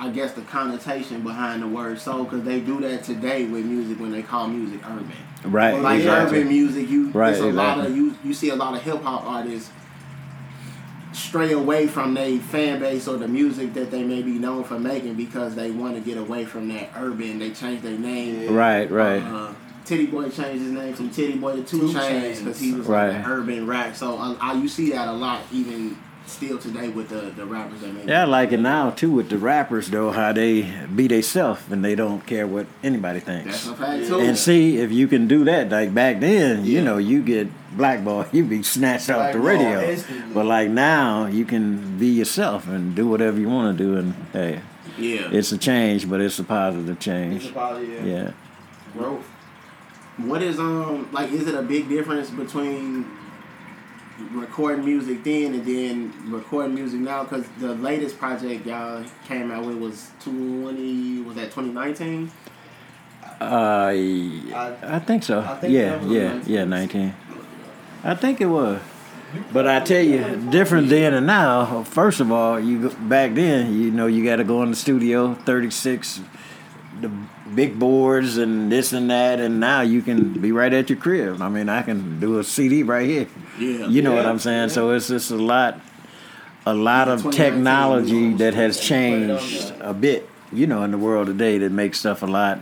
I 0.00 0.10
guess 0.10 0.32
the 0.32 0.42
connotation 0.42 1.22
behind 1.22 1.62
the 1.62 1.66
word 1.68 1.98
soul 2.00 2.24
because 2.24 2.44
they 2.44 2.60
do 2.60 2.80
that 2.82 3.02
today 3.02 3.44
with 3.46 3.64
music 3.64 3.98
when 3.98 4.12
they 4.12 4.22
call 4.22 4.46
music 4.46 4.80
urban. 4.88 5.10
Right. 5.44 5.72
Like 5.80 5.98
exactly. 5.98 6.38
urban 6.38 6.48
music, 6.48 6.88
you 6.88 7.10
Right, 7.10 7.32
it's 7.32 7.40
a 7.40 7.46
lot 7.46 7.84
of 7.84 7.96
you 7.96 8.16
you 8.24 8.32
see 8.32 8.50
a 8.50 8.56
lot 8.56 8.74
of 8.74 8.82
hip 8.82 9.02
hop 9.02 9.24
artists 9.24 9.70
stray 11.12 11.52
away 11.52 11.86
from 11.86 12.14
their 12.14 12.38
fan 12.38 12.78
base 12.78 13.08
or 13.08 13.16
the 13.16 13.26
music 13.26 13.74
that 13.74 13.90
they 13.90 14.04
may 14.04 14.22
be 14.22 14.32
known 14.32 14.62
for 14.62 14.78
making 14.78 15.14
because 15.14 15.54
they 15.54 15.70
want 15.70 15.94
to 15.94 16.00
get 16.00 16.16
away 16.16 16.44
from 16.44 16.68
that 16.68 16.90
urban. 16.96 17.38
They 17.38 17.50
change 17.50 17.82
their 17.82 17.98
name. 17.98 18.54
Right. 18.54 18.88
Right. 18.90 19.22
Uh, 19.22 19.52
Titty 19.84 20.06
Boy 20.06 20.28
changed 20.28 20.62
his 20.62 20.72
name 20.72 20.92
from 20.94 21.10
Titty 21.10 21.38
Boy 21.38 21.56
to 21.56 21.62
Two, 21.64 21.80
Two 21.80 21.92
Chains 21.94 22.38
Chainz. 22.38 22.44
because 22.44 22.60
he 22.60 22.72
was 22.74 22.86
Right. 22.86 23.08
like 23.08 23.16
an 23.24 23.24
urban 23.30 23.66
rap. 23.66 23.96
So 23.96 24.16
uh, 24.18 24.36
I, 24.40 24.52
you 24.52 24.68
see 24.68 24.90
that 24.92 25.08
a 25.08 25.12
lot 25.12 25.40
even 25.50 25.96
still 26.28 26.58
today 26.58 26.88
with 26.88 27.08
the, 27.08 27.32
the 27.36 27.44
rappers 27.44 27.80
that 27.80 28.06
Yeah, 28.06 28.22
I 28.22 28.24
like 28.24 28.52
it 28.52 28.60
now 28.60 28.90
too 28.90 29.10
with 29.10 29.30
the 29.30 29.38
rappers 29.38 29.88
though, 29.88 30.10
how 30.10 30.32
they 30.32 30.62
be 30.94 31.06
they 31.08 31.22
self 31.22 31.70
and 31.70 31.84
they 31.84 31.94
don't 31.94 32.26
care 32.26 32.46
what 32.46 32.66
anybody 32.82 33.20
That's 33.20 33.64
thinks. 33.64 33.66
a 33.66 33.74
fact 33.74 34.06
too. 34.06 34.20
And 34.20 34.38
see 34.38 34.78
if 34.78 34.92
you 34.92 35.08
can 35.08 35.26
do 35.26 35.44
that, 35.44 35.70
like 35.70 35.94
back 35.94 36.20
then, 36.20 36.64
you 36.64 36.82
know, 36.82 36.98
you 36.98 37.22
get 37.22 37.48
blackball, 37.76 38.26
you 38.32 38.44
be 38.44 38.62
snatched 38.62 39.10
off 39.10 39.32
the 39.32 39.40
radio. 39.40 39.80
instantly. 39.80 40.34
But 40.34 40.46
like 40.46 40.70
now, 40.70 41.26
you 41.26 41.44
can 41.44 41.98
be 41.98 42.08
yourself 42.08 42.68
and 42.68 42.94
do 42.94 43.08
whatever 43.08 43.38
you 43.40 43.48
want 43.48 43.76
to 43.76 43.84
do, 43.84 43.96
and 43.96 44.14
hey, 44.32 44.60
yeah. 44.98 45.28
it's 45.32 45.52
a 45.52 45.58
change, 45.58 46.08
but 46.08 46.20
it's 46.20 46.38
a 46.38 46.44
positive 46.44 46.98
change. 46.98 47.50
about 47.50 47.86
yeah. 47.86 48.04
Yeah. 48.04 48.32
growth. 48.92 49.24
What 50.18 50.42
is 50.42 50.58
um 50.58 51.08
like? 51.12 51.30
Is 51.30 51.46
it 51.46 51.54
a 51.54 51.62
big 51.62 51.88
difference 51.88 52.30
between 52.30 53.04
recording 54.32 54.84
music 54.84 55.22
then 55.24 55.54
and 55.54 55.64
then 55.64 56.30
recording 56.30 56.74
music 56.74 57.00
now? 57.00 57.24
Because 57.24 57.46
the 57.58 57.74
latest 57.74 58.18
project 58.18 58.66
y'all 58.66 59.04
came 59.26 59.50
out 59.50 59.64
with 59.64 59.76
was 59.78 60.10
twenty. 60.20 61.22
Was 61.22 61.36
that 61.36 61.52
twenty 61.52 61.70
nineteen? 61.70 62.30
Uh, 63.40 63.92
I, 63.92 64.76
I 64.82 64.98
think 64.98 65.22
so. 65.22 65.40
I 65.40 65.56
think 65.56 65.72
yeah, 65.72 66.02
yeah, 66.04 66.32
19. 66.32 66.52
yeah, 66.52 66.64
nineteen. 66.64 67.14
I 68.02 68.14
think 68.14 68.40
it 68.40 68.46
was. 68.46 68.80
But 69.52 69.68
I 69.68 69.80
tell 69.80 70.02
you, 70.02 70.48
different 70.50 70.88
then 70.88 71.12
and 71.14 71.26
now. 71.26 71.84
First 71.84 72.20
of 72.20 72.32
all, 72.32 72.58
you 72.58 72.88
back 72.90 73.34
then, 73.34 73.78
you 73.78 73.90
know, 73.90 74.06
you 74.06 74.24
got 74.24 74.36
to 74.36 74.44
go 74.44 74.62
in 74.62 74.70
the 74.70 74.76
studio, 74.76 75.34
thirty 75.34 75.70
six, 75.70 76.20
the 77.00 77.10
big 77.54 77.78
boards 77.78 78.36
and 78.36 78.70
this 78.70 78.92
and 78.92 79.10
that, 79.10 79.40
and 79.40 79.60
now 79.60 79.80
you 79.80 80.02
can 80.02 80.40
be 80.40 80.52
right 80.52 80.72
at 80.72 80.90
your 80.90 80.98
crib. 80.98 81.40
I 81.40 81.48
mean, 81.48 81.68
I 81.68 81.82
can 81.82 82.20
do 82.20 82.38
a 82.38 82.44
CD 82.44 82.82
right 82.82 83.08
here. 83.08 83.28
Yeah. 83.58 83.86
You 83.86 84.02
know 84.02 84.14
what 84.14 84.26
I'm 84.26 84.38
saying? 84.38 84.68
yeah. 84.68 84.74
So 84.74 84.90
it's 84.92 85.08
just 85.08 85.30
a 85.30 85.36
lot, 85.36 85.80
a 86.66 86.74
lot 86.74 87.08
of 87.08 87.30
technology 87.30 88.34
that 88.34 88.54
has 88.54 88.76
Put 88.76 88.90
it 88.90 89.30
on 89.30 89.38
changed 89.38 89.74
a 89.80 89.94
bit. 89.94 90.28
You 90.52 90.66
know, 90.66 90.82
in 90.82 90.92
the 90.92 90.98
world 90.98 91.26
today, 91.26 91.58
that 91.58 91.72
makes 91.72 91.98
stuff 91.98 92.22
a 92.22 92.26
lot 92.26 92.60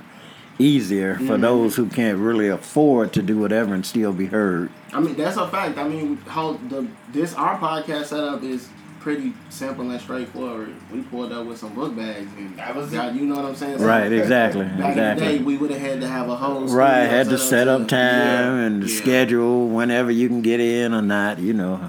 easier 0.59 1.17
for 1.17 1.23
mm-hmm. 1.23 1.43
those 1.43 1.77
who 1.77 1.89
can't 1.89 2.19
really 2.19 2.49
afford 2.49 3.13
to 3.13 3.23
do 3.23 3.39
whatever 3.39 3.75
and 3.75 3.85
still 3.85 4.13
be 4.13 4.27
heard. 4.27 4.71
I 4.93 5.01
mean, 5.01 5.15
that's 5.15 5.37
a 5.37 5.47
fact. 5.49 5.79
I 5.79 5.87
mean, 5.87 6.17
how 6.27 6.55
the 6.55 6.89
this 7.13 7.35
our 7.35 7.59
podcast 7.59 8.07
setup 8.07 8.43
is 8.43 8.69
pretty 9.07 9.33
simple 9.51 9.89
and 9.89 10.01
straightforward. 10.01 10.75
We 10.93 11.01
pulled 11.03 11.31
up 11.31 11.47
with 11.47 11.59
some 11.59 11.77
book 11.77 11.95
bags 11.95 12.29
and 12.39 12.57
That 12.59 12.75
was 12.75 12.91
got, 12.91 13.11
it. 13.11 13.15
you 13.15 13.25
know 13.25 13.37
what 13.37 13.45
I'm 13.45 13.55
saying? 13.55 13.79
So 13.79 13.85
Right? 13.87 14.11
Exactly. 14.11 14.65
Back 14.65 14.73
in 14.73 14.79
the 14.81 14.89
Exactly. 14.89 15.27
day, 15.39 15.45
we 15.45 15.57
would 15.57 15.71
have 15.71 15.81
had 15.81 16.01
to 16.01 16.09
have 16.09 16.29
a 16.29 16.35
whole 16.35 16.67
Right, 16.67 17.05
had 17.05 17.29
to 17.29 17.39
set 17.39 17.69
up 17.69 17.87
time 17.87 18.01
Yeah, 18.01 18.65
and 18.65 18.83
yeah. 18.83 18.97
schedule 19.01 19.69
whenever 19.69 20.11
you 20.11 20.27
can 20.27 20.43
get 20.43 20.59
in 20.59 20.93
or 20.93 21.03
not. 21.03 21.39
You 21.39 21.53
know. 21.53 21.89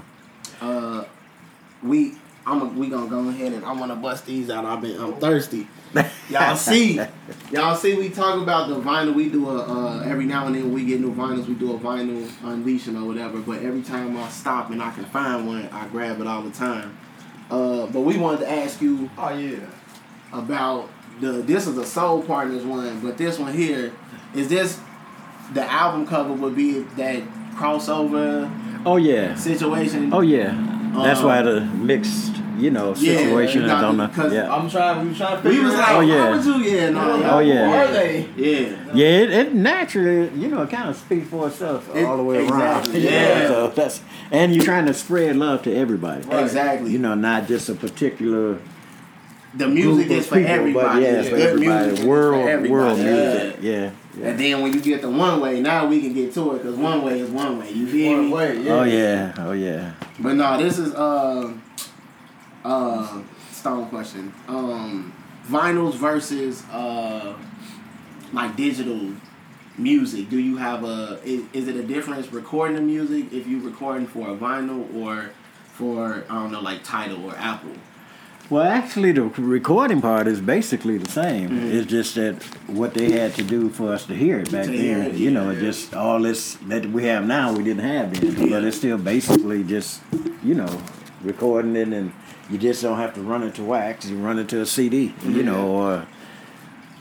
Uh, 0.60 1.02
we 1.82 2.14
I'm 2.46 2.62
a, 2.62 2.64
we 2.66 2.88
gonna 2.88 3.08
go 3.10 3.28
ahead 3.28 3.52
and 3.52 3.64
I'm 3.64 3.78
gonna 3.78 3.96
bust 3.96 4.26
these 4.26 4.48
out. 4.48 4.64
I've 4.64 4.80
been 4.80 4.96
I'm 5.00 5.14
thirsty. 5.14 5.66
Y'all 6.30 6.54
see, 6.70 7.00
y'all 7.50 7.74
see. 7.74 7.94
We 7.94 8.10
talk 8.10 8.40
about 8.40 8.68
the 8.68 8.76
vinyl. 8.76 9.12
We 9.12 9.28
do 9.28 9.50
a 9.50 9.58
uh, 9.58 10.02
every 10.04 10.24
now 10.24 10.46
and 10.46 10.54
then 10.54 10.72
we 10.72 10.84
get 10.84 11.00
new 11.00 11.12
vinyls. 11.12 11.48
We 11.48 11.54
do 11.54 11.74
a 11.74 11.78
vinyl 11.80 12.30
unleashing 12.44 12.96
or 12.96 13.04
whatever. 13.06 13.38
But 13.40 13.62
every 13.62 13.82
time 13.82 14.16
I 14.16 14.28
stop 14.28 14.70
and 14.70 14.80
I 14.80 14.92
can 14.92 15.04
find 15.06 15.48
one, 15.48 15.68
I 15.72 15.88
grab 15.88 16.20
it 16.20 16.28
all 16.28 16.42
the 16.42 16.52
time. 16.52 16.96
Uh, 17.50 17.86
but 17.86 18.00
we 18.00 18.16
wanted 18.18 18.40
to 18.40 18.50
ask 18.50 18.80
you 18.82 19.08
Oh 19.16 19.30
yeah. 19.36 19.58
about 20.32 20.88
the. 21.20 21.32
This 21.42 21.66
is 21.66 21.78
a 21.78 21.86
Soul 21.86 22.22
Partners 22.22 22.64
one, 22.64 23.00
but 23.00 23.16
this 23.18 23.38
one 23.38 23.52
here 23.54 23.92
is 24.34 24.48
this. 24.48 24.78
The 25.54 25.62
album 25.64 26.06
cover 26.06 26.34
would 26.34 26.54
be 26.54 26.80
that 26.80 27.22
crossover 27.54 28.50
Oh 28.84 28.96
yeah. 28.96 29.34
situation. 29.34 30.12
Oh 30.12 30.20
yeah. 30.20 30.52
That's 30.94 31.20
Uh, 31.20 31.24
why 31.26 31.42
the 31.42 31.60
mixed, 31.62 32.34
you 32.58 32.70
know, 32.70 32.94
Yeah, 32.96 33.16
situation 33.16 33.62
is 33.62 33.70
exactly, 33.70 33.88
on 33.88 33.96
the. 33.98 34.08
'cause 34.08 34.32
Yeah. 34.32 34.52
I'm 34.54 34.68
trying. 34.68 35.08
We 35.08 35.14
trying 35.14 35.42
to 35.42 35.48
We 35.48 35.60
was 35.60 35.74
like. 35.74 35.88
Oh, 35.90 36.00
yeah. 36.00 36.42
you? 36.42 36.54
Yeah, 36.62 36.90
no, 36.90 37.22
Oh, 37.30 37.38
yeah. 37.38 37.82
Are 37.84 37.92
they? 37.92 38.26
yeah. 38.36 38.68
Yeah, 38.94 39.06
it, 39.06 39.30
it 39.30 39.54
naturally, 39.54 40.30
you 40.36 40.48
know, 40.48 40.62
it 40.62 40.70
kind 40.70 40.88
of 40.88 40.96
speaks 40.96 41.28
for 41.28 41.46
itself 41.48 41.88
It- 41.94 42.04
all 42.04 42.16
the 42.16 42.22
way 42.24 42.42
exactly, 42.44 42.58
around. 42.62 42.94
You 42.94 43.10
know, 43.10 43.16
yeah. 43.16 43.48
So 43.48 43.72
that's 43.74 44.00
and 44.30 44.54
you're 44.54 44.64
trying 44.64 44.86
to 44.86 44.94
spread 44.94 45.36
love 45.36 45.62
to 45.62 45.74
everybody. 45.74 46.22
Right. 46.26 46.42
Exactly. 46.42 46.90
You 46.90 46.98
know, 46.98 47.14
not 47.14 47.46
just 47.48 47.68
a 47.68 47.74
particular 47.74 48.58
the 49.54 49.66
music 49.66 50.08
group 50.08 50.18
is 50.18 50.26
for 50.26 50.36
people, 50.36 50.50
everybody. 50.50 51.00
but 51.00 51.02
yeah, 51.02 51.08
It's 51.20 51.28
for 51.30 51.36
everybody. 51.36 51.86
music 51.88 52.06
world, 52.06 52.42
for 52.44 52.48
everybody. 52.50 52.70
world 52.70 52.98
Yeah. 52.98 53.04
music. 53.04 53.56
Yeah. 53.62 53.90
yeah. 54.20 54.28
And 54.28 54.38
then 54.38 54.60
when 54.62 54.72
you 54.74 54.80
get 54.80 55.00
the 55.00 55.08
one 55.10 55.40
way, 55.40 55.60
now 55.60 55.86
we 55.86 56.00
can 56.02 56.12
get 56.12 56.34
to 56.34 56.54
it 56.54 56.58
because 56.62 56.76
one 56.76 57.02
way 57.02 57.20
is 57.20 57.30
one 57.30 57.58
way. 57.58 57.70
You 57.72 57.86
feel 57.86 58.12
One 58.12 58.26
me? 58.26 58.32
way. 58.32 58.58
Yeah. 58.60 58.72
Oh 58.74 58.82
yeah. 58.84 59.32
Oh 59.38 59.52
yeah. 59.52 59.90
But 60.20 60.34
no, 60.34 60.58
this 60.62 60.78
is 60.78 60.94
uh 60.94 61.50
uh 62.68 63.22
stone 63.50 63.88
question. 63.88 64.32
Um 64.46 65.12
vinyls 65.46 65.94
versus 65.94 66.62
uh 66.70 67.34
like 68.32 68.56
digital 68.56 69.12
music. 69.78 70.28
Do 70.28 70.38
you 70.38 70.56
have 70.58 70.84
a 70.84 71.18
is, 71.24 71.44
is 71.52 71.68
it 71.68 71.76
a 71.76 71.82
difference 71.82 72.32
recording 72.32 72.76
the 72.76 72.82
music 72.82 73.32
if 73.32 73.46
you 73.46 73.60
recording 73.60 74.06
for 74.06 74.28
a 74.30 74.36
vinyl 74.36 74.82
or 74.94 75.30
for 75.72 76.24
I 76.28 76.34
don't 76.34 76.52
know 76.52 76.60
like 76.60 76.82
Tidal 76.84 77.24
or 77.24 77.34
Apple? 77.36 77.72
Well, 78.50 78.62
actually, 78.66 79.12
the 79.12 79.24
recording 79.24 80.00
part 80.00 80.26
is 80.26 80.40
basically 80.40 80.96
the 80.96 81.10
same. 81.10 81.50
Mhm. 81.50 81.70
It's 81.74 81.86
just 81.86 82.14
that 82.14 82.42
what 82.66 82.94
they 82.94 83.10
had 83.12 83.34
to 83.34 83.42
do 83.42 83.68
for 83.68 83.92
us 83.92 84.06
to 84.06 84.14
hear 84.14 84.38
it 84.40 84.50
back 84.50 84.64
To 84.64 84.70
then. 84.72 85.02
it, 85.02 85.14
you 85.16 85.30
know, 85.30 85.50
yeah. 85.50 85.58
it 85.58 85.60
just 85.60 85.94
all 85.94 86.18
this 86.22 86.54
that 86.66 86.86
we 86.86 87.04
have 87.04 87.26
now 87.26 87.52
we 87.52 87.62
didn't 87.62 87.84
have 87.84 88.06
then. 88.14 88.24
Yeah. 88.36 88.48
But 88.54 88.64
it's 88.64 88.78
still 88.78 88.96
basically 88.96 89.64
just 89.64 90.00
you 90.42 90.54
know 90.54 90.72
recording 91.22 91.76
it, 91.76 91.88
and 91.88 92.12
you 92.50 92.58
just 92.58 92.82
don't 92.82 92.98
have 92.98 93.14
to 93.14 93.20
run 93.20 93.42
it 93.42 93.54
to 93.56 93.64
wax. 93.64 94.06
You 94.06 94.18
run 94.18 94.38
it 94.38 94.48
to 94.50 94.60
a 94.60 94.66
CD, 94.66 95.14
you 95.24 95.42
know, 95.42 95.68
or 95.68 96.06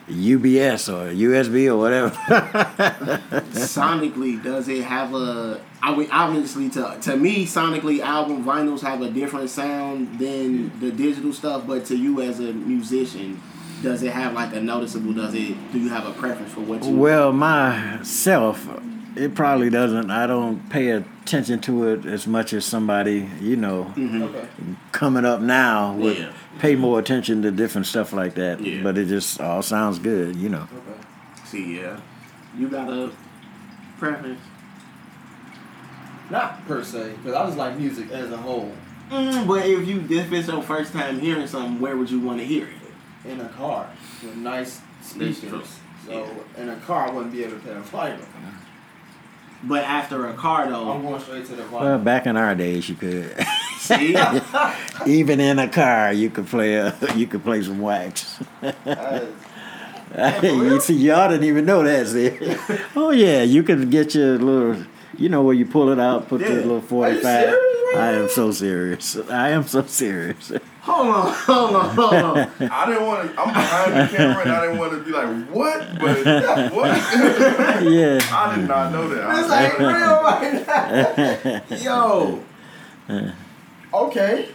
UBS 0.09 0.87
or 0.87 1.13
USB 1.13 1.67
or 1.67 1.77
whatever. 1.77 2.09
sonically, 3.51 4.41
does 4.41 4.67
it 4.67 4.83
have 4.83 5.13
a? 5.13 5.61
I 5.81 5.95
mean, 5.95 6.09
obviously, 6.11 6.69
to 6.69 6.97
to 7.01 7.17
me, 7.17 7.45
sonically, 7.45 7.99
album 7.99 8.45
vinyls 8.45 8.81
have 8.81 9.01
a 9.01 9.09
different 9.09 9.49
sound 9.49 10.19
than 10.19 10.79
the 10.79 10.91
digital 10.91 11.33
stuff. 11.33 11.67
But 11.67 11.85
to 11.85 11.97
you, 11.97 12.21
as 12.21 12.39
a 12.39 12.53
musician, 12.53 13.41
does 13.83 14.01
it 14.01 14.13
have 14.13 14.33
like 14.33 14.53
a 14.53 14.61
noticeable? 14.61 15.13
Does 15.13 15.33
it? 15.33 15.55
Do 15.73 15.79
you 15.79 15.89
have 15.89 16.05
a 16.05 16.13
preference 16.13 16.53
for 16.53 16.61
what 16.61 16.83
you? 16.83 16.95
Well, 16.95 17.33
myself, 17.33 18.65
it 19.17 19.35
probably 19.35 19.69
doesn't. 19.69 20.09
I 20.11 20.27
don't 20.27 20.69
pay 20.69 20.89
attention 20.89 21.59
to 21.61 21.87
it 21.89 22.05
as 22.05 22.27
much 22.27 22.53
as 22.53 22.65
somebody, 22.65 23.29
you 23.41 23.55
know, 23.55 23.91
Mhm. 23.95 24.21
Okay. 24.23 24.47
coming 24.91 25.25
up 25.25 25.41
now 25.41 25.93
would 25.93 26.17
Yeah. 26.17 26.29
pay 26.59 26.75
more 26.75 26.99
attention 26.99 27.41
to 27.41 27.51
different 27.51 27.87
stuff 27.87 28.13
like 28.13 28.35
that. 28.35 28.61
Yeah. 28.61 28.81
But 28.83 28.97
it 28.97 29.07
just 29.07 29.41
all 29.41 29.61
sounds 29.61 29.99
good, 29.99 30.35
you 30.35 30.49
know. 30.49 30.63
Okay. 30.63 31.01
See, 31.45 31.79
yeah, 31.79 31.97
you 32.57 32.67
got 32.69 32.89
a 32.89 33.09
preference. 33.99 34.39
Not 36.29 36.67
per 36.67 36.83
se, 36.83 37.13
because 37.23 37.33
I 37.37 37.45
just 37.45 37.57
like 37.57 37.77
music 37.77 38.11
as 38.11 38.31
a 38.31 38.37
whole. 38.37 38.71
Mm, 39.09 39.47
but 39.47 39.65
if 39.65 39.87
you 39.87 40.03
if 40.09 40.31
it's 40.33 40.47
your 40.49 40.61
first 40.61 40.91
time 40.91 41.19
hearing 41.19 41.47
something, 41.47 41.79
where 41.79 41.95
would 41.95 42.11
you 42.11 42.19
want 42.19 42.39
to 42.39 42.45
hear 42.45 42.65
it? 42.67 43.29
In 43.31 43.39
a 43.39 43.47
car 43.49 43.87
with 44.21 44.35
nice 44.35 44.81
speakers. 45.01 45.39
true. 45.41 45.61
So 46.05 46.25
in 46.57 46.69
a 46.69 46.75
car, 46.77 47.07
I 47.07 47.11
wouldn't 47.11 47.31
be 47.33 47.43
able 47.43 47.53
to 47.57 47.59
play 47.59 47.73
a 47.73 47.81
vinyl. 48.15 48.19
But 49.63 49.83
after 49.83 50.27
a 50.27 50.33
car 50.33 50.65
I'm 50.65 50.71
though, 50.71 50.99
going 50.99 51.21
straight 51.21 51.45
to 51.47 51.55
the 51.55 51.63
Well, 51.71 51.97
back 51.99 52.27
in 52.27 52.37
our 52.37 52.53
days, 52.55 52.87
you 52.89 52.95
could. 52.95 53.35
see, 53.79 54.15
Even 55.07 55.39
in 55.39 55.57
a 55.59 55.67
car, 55.67 56.13
you 56.13 56.29
could 56.29 56.47
play 56.47 56.75
a, 56.75 56.95
you 57.15 57.25
could 57.27 57.43
play 57.43 57.61
some 57.63 57.79
wax. 57.79 58.39
That 58.61 60.43
is- 60.43 60.43
you 60.43 60.79
see, 60.79 60.93
y'all 60.95 61.29
didn't 61.29 61.43
even 61.45 61.65
know 61.65 61.83
that. 61.83 62.07
See? 62.07 62.37
oh 62.95 63.11
yeah, 63.11 63.41
you 63.43 63.63
could 63.63 63.89
get 63.91 64.15
your 64.15 64.37
little, 64.37 64.83
you 65.17 65.27
know, 65.29 65.41
where 65.43 65.53
you 65.55 65.65
pull 65.65 65.89
it 65.89 65.99
out, 65.99 66.27
put 66.29 66.41
Yeah. 66.41 66.49
the 66.49 66.55
little 66.55 66.75
Are 66.77 66.79
you 66.79 66.81
forty-five. 66.81 67.21
serious 67.23 67.55
right 67.93 67.97
I 67.97 68.11
am 68.13 68.29
so 68.29 68.51
serious. 68.51 69.17
I 69.29 69.49
am 69.49 69.63
so 69.67 69.81
serious. 69.83 70.51
Hold 70.87 71.07
on, 71.07 71.33
hold 71.33 71.75
on, 71.75 71.95
hold 71.95 72.13
on. 72.13 72.37
I 72.71 72.85
didn't 72.87 73.05
want 73.05 73.29
to. 73.35 73.41
I'm 73.41 73.47
behind 73.53 73.93
the 73.93 74.17
camera 74.17 74.41
and 74.43 74.51
I 74.51 74.61
didn't 74.65 74.77
want 74.79 74.91
to 74.93 75.03
be 75.03 75.11
like, 75.11 75.45
what? 75.49 75.99
But 75.99 76.17
what? 76.73 76.97
yeah. 77.83 78.19
I 78.31 78.55
did 78.55 78.67
not 78.67 78.91
know 78.91 79.07
that. 79.09 79.23
I 79.23 79.35
This 79.35 79.43
was 79.43 79.51
ain't 79.53 79.79
like, 79.79 79.97
real 79.97 80.23
right 80.23 81.67
now. 81.69 81.77
Yo. 81.77 82.43
Okay. 83.93 84.49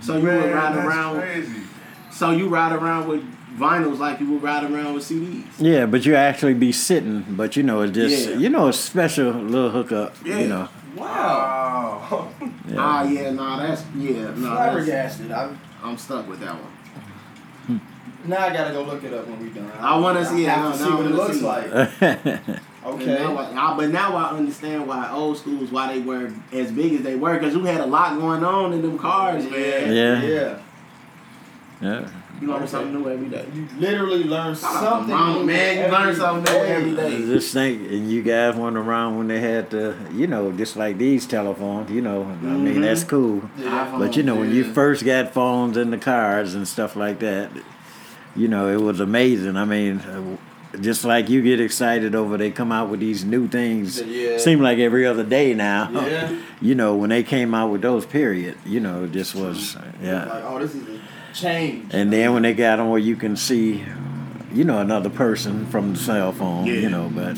So 0.00 0.16
you 0.16 0.22
Man, 0.24 0.42
would 0.42 0.52
ride 0.54 0.76
around. 0.76 1.20
crazy. 1.20 1.62
So 2.10 2.30
you 2.30 2.48
ride 2.48 2.72
around 2.72 3.08
with 3.08 3.22
vinyls 3.56 3.98
like 3.98 4.20
you 4.20 4.30
would 4.32 4.42
ride 4.42 4.64
around 4.64 4.94
with 4.94 5.04
CDs. 5.04 5.44
Yeah, 5.58 5.86
but 5.86 6.04
you 6.06 6.14
actually 6.14 6.54
be 6.54 6.72
sitting, 6.72 7.24
but 7.30 7.56
you 7.56 7.62
know 7.62 7.82
it's 7.82 7.92
just 7.92 8.28
Yeah. 8.30 8.36
you 8.36 8.48
know 8.48 8.68
a 8.68 8.72
special 8.72 9.30
little 9.32 9.70
hookup. 9.70 10.14
Yeah. 10.24 10.38
You 10.38 10.48
know. 10.48 10.68
Wow. 10.96 12.08
Wow. 12.10 12.28
Yeah. 12.68 12.76
Ah, 12.78 13.02
yeah, 13.02 13.30
no, 13.32 13.58
that's 13.58 13.84
yeah, 13.96 14.12
no, 14.12 14.28
that's, 14.28 14.38
Flabbergasted. 14.40 15.32
I, 15.32 15.50
I'm 15.82 15.96
stuck 15.98 16.28
with 16.28 16.38
that 16.40 16.54
one. 16.54 17.80
now 18.26 18.38
I 18.46 18.52
gotta 18.52 18.72
go 18.72 18.82
look 18.84 19.02
it 19.02 19.12
up 19.12 19.26
when 19.26 19.42
we 19.42 19.48
done. 19.50 19.70
I 19.80 19.96
wanna 19.98 20.24
see 20.24 20.44
it. 20.44 20.48
I 20.48 20.52
have 20.52 20.64
No, 20.64 20.72
to 20.72 20.78
see 20.78 20.90
what 20.90 21.06
it 21.06 21.14
looks 21.14 21.38
see 21.38 21.44
like. 21.44 22.60
Okay. 22.82 23.04
now 23.14 23.36
I, 23.36 23.72
I- 23.72 23.76
but 23.76 23.90
now 23.90 24.16
I 24.16 24.30
understand 24.30 24.86
why 24.86 25.10
old 25.10 25.36
schools 25.36 25.70
why 25.70 25.92
they 25.94 26.00
were 26.00 26.32
as 26.52 26.70
big 26.72 26.94
as 26.94 27.02
they 27.02 27.14
were 27.16 27.34
because 27.38 27.54
you 27.54 27.64
had 27.64 27.80
a 27.80 27.86
lot 27.86 28.18
going 28.18 28.42
on 28.44 28.72
in 28.72 28.80
them 28.82 28.98
cars, 28.98 29.44
man. 29.50 29.92
Yeah. 29.92 30.22
Yeah. 30.22 30.58
yeah. 31.82 32.08
You 32.40 32.46
learn 32.48 32.56
Okay. 32.58 32.66
something 32.68 32.94
new 33.02 33.08
every 33.10 33.28
day. 33.28 33.44
You 33.54 33.66
literally 33.78 34.24
learn 34.24 34.54
Shout 34.54 34.82
something. 34.82 35.14
Mama, 35.14 35.38
new 35.40 35.44
man. 35.46 35.84
You 35.84 35.92
learn 35.92 36.16
something 36.16 36.52
new 36.54 36.60
every 36.60 36.94
day. 36.96 37.18
Just 37.26 37.52
think, 37.52 37.90
and 37.90 38.10
you 38.10 38.22
guys 38.22 38.54
went 38.56 38.76
around 38.78 39.18
when 39.18 39.28
they 39.28 39.40
had 39.40 39.68
the, 39.70 39.94
you 40.14 40.26
know, 40.26 40.50
just 40.52 40.74
like 40.76 40.96
these 40.96 41.26
telephones. 41.26 41.90
You 41.90 42.00
know, 42.00 42.22
I 42.42 42.46
mean 42.46 42.76
Mhm. 42.76 42.80
that's 42.82 43.04
cool. 43.04 43.42
Yeah. 43.58 43.94
But 43.98 44.16
you 44.16 44.22
know, 44.22 44.36
when 44.36 44.54
you 44.54 44.64
first 44.64 45.04
got 45.04 45.34
phones 45.34 45.76
in 45.76 45.90
the 45.90 45.98
cars 45.98 46.54
and 46.54 46.66
stuff 46.66 46.96
like 46.96 47.18
that, 47.18 47.50
you 48.34 48.48
know, 48.48 48.68
it 48.68 48.80
was 48.80 49.00
amazing. 49.00 49.56
I 49.56 49.64
mean, 49.66 49.98
uh, 49.98 50.36
just 50.80 51.04
like 51.04 51.28
you 51.28 51.42
get 51.42 51.60
excited 51.60 52.14
over 52.14 52.38
they 52.38 52.50
come 52.52 52.70
out 52.72 52.88
with 52.88 53.00
these 53.00 53.24
new 53.24 53.48
things. 53.48 54.00
Yeah. 54.00 54.38
Seem 54.38 54.60
like 54.60 54.78
every 54.78 55.04
other 55.04 55.24
day 55.24 55.52
now. 55.52 55.90
Yeah. 55.92 56.30
You 56.62 56.74
know, 56.74 56.94
when 56.94 57.08
they 57.08 57.22
came 57.22 57.54
out 57.54 57.70
with 57.70 57.80
those, 57.80 58.04
period. 58.04 58.54
You 58.66 58.80
know, 58.80 59.04
it 59.04 59.12
just 59.12 59.34
was 59.34 59.78
yeah. 60.02 60.26
Like, 60.26 60.44
oh, 60.46 60.58
this 60.58 60.74
is 60.74 60.82
a 60.82 61.00
change. 61.34 61.92
And 61.92 62.12
then 62.12 62.32
when 62.34 62.42
they 62.42 62.54
got 62.54 62.80
on 62.80 62.88
where 62.90 62.98
you 62.98 63.16
can 63.16 63.36
see, 63.36 63.84
you 64.52 64.64
know, 64.64 64.78
another 64.80 65.10
person 65.10 65.66
from 65.66 65.92
the 65.94 65.98
cell 65.98 66.32
phone. 66.32 66.66
Yeah. 66.66 66.74
You 66.74 66.90
know, 66.90 67.10
but 67.14 67.36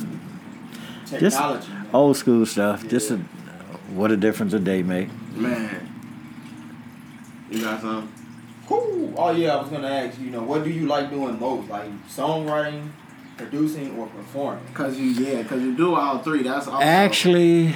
just 1.06 1.36
Technology. 1.36 1.68
man. 1.72 1.86
old 1.92 2.16
school 2.16 2.46
stuff. 2.46 2.86
Just 2.88 3.10
Yeah. 3.10 3.16
a, 3.18 3.76
what 3.94 4.10
a 4.10 4.16
difference 4.16 4.52
a 4.54 4.58
day 4.58 4.82
make. 4.82 5.08
Man. 5.36 5.88
You 7.50 7.60
got 7.62 7.80
some? 7.82 8.08
Whew. 8.68 9.12
Oh 9.16 9.30
yeah, 9.32 9.56
I 9.56 9.60
was 9.60 9.68
gonna 9.70 9.88
ask. 9.88 10.18
You 10.18 10.30
know, 10.30 10.42
what 10.42 10.64
do 10.64 10.70
you 10.70 10.86
like 10.86 11.10
doing 11.10 11.38
most? 11.38 11.68
Like 11.68 11.90
songwriting, 12.08 12.88
producing, 13.36 13.98
or 13.98 14.06
performing? 14.06 14.64
Cause 14.72 14.98
you 14.98 15.06
yeah, 15.10 15.42
cause 15.42 15.60
you 15.60 15.76
do 15.76 15.94
all 15.94 16.18
three. 16.18 16.42
That's 16.42 16.66
also, 16.66 16.82
Actually, 16.82 17.74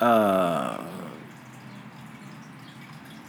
uh, 0.00 0.84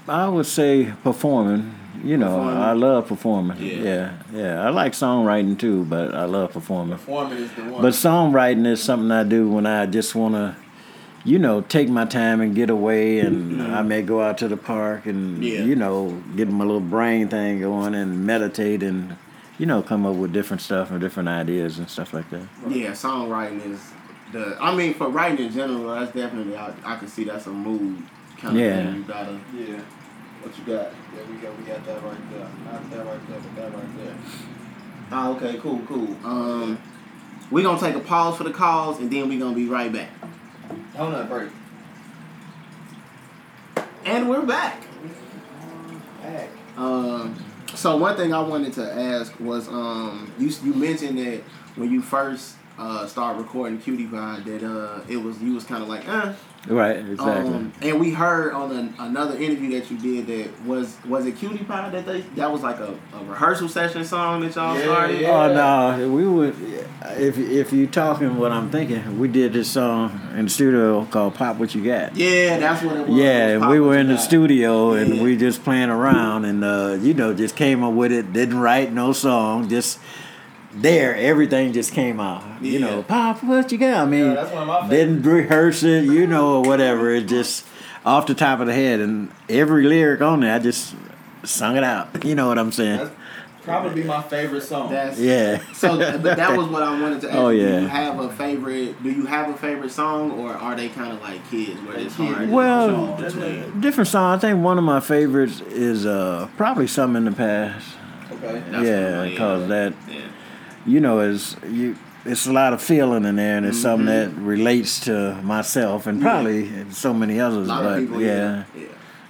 I 0.10 0.28
would 0.28 0.46
say 0.46 0.94
performing. 1.04 1.74
You 2.04 2.18
know, 2.18 2.28
Performing. 2.38 2.58
I 2.64 2.74
love 2.74 3.08
performing. 3.08 3.58
Yeah. 3.60 3.82
yeah, 3.84 4.14
yeah. 4.34 4.62
I 4.66 4.70
like 4.70 4.94
songwriting 4.94 5.58
too, 5.58 5.84
but 5.86 6.14
I 6.14 6.26
love 6.26 6.54
performing. 6.54 6.98
Performing 6.98 7.38
is 7.40 7.52
the 7.54 7.64
one. 7.64 7.82
But 7.82 7.94
songwriting 7.94 8.66
is 8.68 8.84
something 8.84 9.12
I 9.12 9.24
do 9.24 9.50
when 9.50 9.66
I 9.66 9.86
just 9.86 10.14
want 10.16 10.36
to, 10.36 10.56
you 11.26 11.40
know, 11.40 11.62
take 11.62 11.90
my 11.90 12.06
time 12.06 12.40
and 12.42 12.54
get 12.56 12.70
away. 12.70 13.20
And 13.20 13.54
mm-hmm. 13.60 13.74
I 13.74 13.82
may 13.82 14.02
go 14.02 14.22
out 14.22 14.38
to 14.40 14.48
the 14.48 14.58
park 14.58 15.06
and, 15.06 15.44
Yeah. 15.44 15.62
you 15.64 15.76
know, 15.76 16.22
get 16.36 16.48
my 16.50 16.64
little 16.66 16.80
brain 16.82 17.28
thing 17.30 17.60
going 17.62 17.96
and 17.96 18.26
meditate 18.26 18.84
and, 18.84 19.16
you 19.58 19.66
know, 19.66 19.82
come 19.82 20.06
up 20.06 20.16
with 20.16 20.32
different 20.32 20.62
stuff 20.62 20.92
and 20.92 21.00
different 21.02 21.30
ideas 21.30 21.80
and 21.80 21.90
stuff 21.90 22.14
like 22.14 22.30
that. 22.30 22.48
Yeah, 22.70 22.92
songwriting 22.92 23.66
is 23.74 23.82
the. 24.32 24.56
I 24.62 24.76
mean, 24.76 24.94
for 24.94 25.10
writing 25.10 25.48
in 25.48 25.52
general, 25.52 25.94
that's 25.96 26.12
definitely 26.14 26.56
I, 26.56 26.74
I 26.86 26.96
can 26.98 27.08
see 27.08 27.24
that's 27.24 27.48
a 27.48 27.52
mood 27.52 28.04
kind 28.38 28.56
of 28.56 28.62
Yeah. 28.64 28.84
thing. 28.86 28.96
You 28.98 29.04
gotta. 29.04 29.40
yeah, 29.58 29.82
What 30.48 30.58
you 30.58 30.64
got? 30.64 30.94
yeah, 31.14 31.30
we 31.30 31.36
got 31.42 31.58
we 31.58 31.66
got 31.66 31.86
that 31.86 32.02
right 32.02 32.32
there. 32.32 32.48
Not 32.64 32.90
that 32.90 33.06
right 33.06 33.28
there, 33.28 33.40
but 33.42 33.56
that 33.58 33.74
right 33.74 33.98
there. 33.98 34.16
Oh, 35.12 35.36
okay, 35.36 35.60
cool, 35.60 35.82
cool. 35.86 36.16
Um, 36.24 36.82
we 37.52 37.64
gonna 37.64 37.78
take 37.78 37.96
a 37.96 38.00
pause 38.00 38.38
for 38.38 38.46
the 38.46 38.54
calls, 38.54 39.00
and 39.00 39.12
then 39.12 39.28
we're 39.28 39.40
gonna 39.40 39.54
be 39.54 39.66
right 39.66 39.92
back. 39.92 40.10
Hold 40.96 41.16
on, 41.16 41.28
break. 41.28 41.50
And 44.06 44.30
we're 44.30 44.46
back. 44.46 44.84
Back. 46.24 46.50
Um, 46.78 47.44
so 47.76 47.98
one 47.98 48.16
thing 48.16 48.34
I 48.34 48.40
wanted 48.40 48.72
to 48.74 48.90
ask 48.90 49.38
was, 49.42 49.68
um, 49.68 50.32
you 50.40 50.50
you 50.64 50.74
mentioned 50.74 51.18
that 51.18 51.42
when 51.76 51.92
you 51.92 52.02
first 52.02 52.56
uh 52.80 53.08
started 53.08 53.40
recording 53.42 53.80
Cutie 53.80 54.06
Pie, 54.08 54.42
that 54.46 54.64
uh 54.64 55.00
it 55.08 55.18
was 55.18 55.42
you 55.42 55.54
was 55.54 55.64
kind 55.64 55.82
of 55.84 55.90
like, 55.90 56.08
eh. 56.08 56.34
Right, 56.70 56.98
exactly. 56.98 57.54
Um, 57.56 57.72
and 57.82 57.98
we 57.98 58.12
heard 58.12 58.52
on 58.54 58.72
an 58.76 58.94
another 59.00 59.38
interview 59.38 59.80
that 59.80 59.90
you 59.90 59.98
did 59.98 60.28
that 60.28 60.66
was 60.66 60.98
was 61.06 61.26
it 61.26 61.38
Cutie 61.38 61.64
Pie 61.64 61.90
that 61.92 62.06
they 62.06 62.22
that 62.36 62.52
was 62.52 62.62
like 62.62 62.80
a, 62.80 62.94
a 63.14 63.24
rehearsal 63.24 63.70
session 63.70 64.04
song 64.04 64.42
that 64.42 64.54
y'all 64.56 64.76
Yeah, 64.76 64.84
started. 64.84 65.22
yeah. 65.22 65.30
Oh 65.30 65.54
no, 65.98 66.12
we 66.12 66.28
would. 66.28 66.56
If 67.18 67.38
if 67.38 67.72
you 67.72 67.88
talking 67.88 68.36
what 68.38 68.52
I'm 68.52 68.70
thinking, 68.70 69.18
we 69.18 69.30
did 69.30 69.54
this 69.54 69.70
song 69.72 70.20
in 70.36 70.46
the 70.46 70.50
studio 70.52 71.06
called 71.06 71.36
"Pop 71.36 71.56
What 71.58 71.74
You 71.74 71.84
Got." 71.86 72.18
Yeah, 72.18 72.60
that's 72.60 72.84
what 72.84 72.98
it 72.98 73.08
was. 73.08 73.18
Yeah, 73.18 73.48
It 73.48 73.54
was 73.56 73.62
and 73.64 73.72
we 73.72 73.80
were 73.80 73.98
in 73.98 74.08
the 74.08 74.16
Got. 74.16 74.24
studio 74.24 74.92
and 74.92 75.16
Yeah. 75.16 75.24
we 75.24 75.38
just 75.38 75.64
playing 75.64 75.90
around 75.90 76.44
and 76.44 76.64
uh, 76.66 76.98
you 77.00 77.14
know 77.14 77.34
just 77.34 77.56
came 77.56 77.82
up 77.82 77.94
with 77.94 78.12
it. 78.12 78.34
Didn't 78.34 78.60
write 78.60 78.92
no 78.92 79.14
song, 79.14 79.70
just 79.70 80.00
there. 80.82 81.16
Everything 81.16 81.74
just 81.74 81.92
came 81.94 82.20
out. 82.20 82.44
You 82.62 82.74
Yeah. 82.80 82.80
know, 82.86 83.04
pop 83.04 83.44
what 83.44 83.72
you 83.72 83.78
got. 83.78 84.02
I 84.02 84.06
mean, 84.06 84.26
Yeah, 84.28 84.34
that's 84.36 84.52
one 84.52 84.62
of 84.64 84.68
my 84.68 84.82
favorites. 84.82 84.90
didn't 85.24 85.24
rehearse 85.24 85.84
it, 85.84 86.04
you 86.06 86.28
know, 86.28 86.58
or 86.58 86.62
whatever. 86.64 87.10
It 87.12 87.28
just 87.28 87.66
off 88.06 88.26
the 88.28 88.34
top 88.36 88.60
of 88.60 88.68
the 88.68 88.74
head 88.74 89.00
and 89.00 89.30
every 89.50 89.84
lyric 89.86 90.22
on 90.22 90.40
there, 90.42 90.54
I 90.56 90.60
just 90.60 90.96
sung 91.44 91.78
it 91.78 91.84
out. 91.84 92.10
You 92.26 92.36
know 92.36 92.48
what 92.48 92.58
I'm 92.58 92.72
saying? 92.72 92.98
That's 92.98 93.12
probably 93.64 94.04
my 94.04 94.22
favorite 94.22 94.64
song. 94.64 94.90
That's 94.90 95.20
Yeah. 95.20 95.60
So, 95.74 95.98
but 95.98 96.38
that 96.38 96.56
was 96.58 96.68
what 96.68 96.84
I 96.84 97.02
wanted 97.02 97.20
to 97.22 97.30
ask. 97.30 97.38
Oh, 97.38 97.52
Do 97.52 97.58
yeah. 97.58 97.80
you 97.82 97.88
have 97.88 98.20
a 98.20 98.30
favorite? 98.30 99.04
Do 99.04 99.10
you 99.12 99.26
have 99.26 99.50
a 99.50 99.58
favorite 99.58 99.92
song, 99.92 100.32
or 100.32 100.54
are 100.54 100.74
they 100.76 100.88
kind 100.90 101.12
of 101.12 101.22
like 101.22 101.50
kids 101.52 101.80
where 101.82 101.98
it's 101.98 102.18
Like 102.18 102.30
hard? 102.34 102.48
to 102.48 102.54
Well, 102.54 103.18
choose 103.20 103.34
different 103.82 104.08
song. 104.08 104.36
I 104.36 104.40
think 104.40 104.64
one 104.64 104.78
of 104.78 104.84
my 104.86 105.00
favorites 105.02 105.62
is 105.70 106.06
uh, 106.06 106.48
probably 106.56 106.88
"Some 106.88 107.16
in 107.18 107.26
the 107.26 107.32
Past." 107.34 107.86
okay. 108.32 108.62
That's 108.72 108.86
yeah, 108.88 109.18
one, 109.20 109.26
yeah. 109.28 109.30
because 109.32 109.68
that 109.68 109.94
Yeah. 110.10 110.16
You 110.88 111.00
know 111.00 111.20
is 111.20 111.56
you. 111.70 111.96
It's 112.26 112.46
a 112.48 112.52
lot 112.52 112.74
of 112.74 112.82
feeling 112.82 113.24
in 113.24 113.38
there, 113.38 113.58
and 113.58 113.66
it's 113.66 113.80
something 113.82 114.08
that 114.08 114.30
Mm-hmm. 114.32 114.46
relates 114.46 115.00
to 115.02 115.36
myself 115.44 116.08
and 116.08 116.22
probably 116.22 116.90
so 116.92 117.14
many 117.14 117.38
A 117.40 117.48
others. 117.48 117.68
lot 117.70 117.84
but 117.84 117.94
of 117.94 118.00
people. 118.00 118.22
yeah, 118.22 118.64
Yeah. 118.76 118.86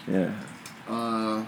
yeah. 0.07 0.31
Uh, 0.89 1.45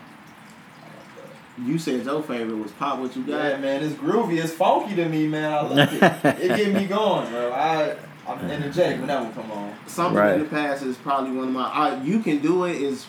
you 1.66 1.78
said 1.80 2.06
your 2.06 2.22
favorite 2.24 2.56
was 2.58 2.72
Pop 2.74 3.00
What 3.00 3.16
You 3.16 3.24
Got. 3.24 3.44
Yeah, 3.44 3.58
man, 3.58 3.84
it's 3.84 3.96
groovy. 3.96 4.42
It's 4.44 4.54
funky 4.54 4.96
to 4.96 5.10
me, 5.10 5.28
man. 5.28 5.52
I 5.52 5.62
love 5.62 5.94
it. 5.94 6.02
it 6.44 6.56
get 6.58 6.74
me 6.74 6.86
going, 6.86 7.30
bro. 7.32 7.52
I 7.52 7.96
I'm 8.28 8.40
energetic 8.52 9.00
when 9.00 9.08
that 9.08 9.22
one 9.24 9.34
come 9.34 9.52
on. 9.52 9.76
Something 9.88 10.18
Right. 10.18 10.34
in 10.36 10.42
the 10.44 10.50
past 10.50 10.84
is 10.84 10.98
probably 10.98 11.32
one 11.32 11.48
of 11.48 11.54
my. 11.54 11.64
Uh, 11.64 12.04
you 12.04 12.20
can 12.20 12.40
do 12.40 12.66
it 12.66 12.76
is 12.80 13.08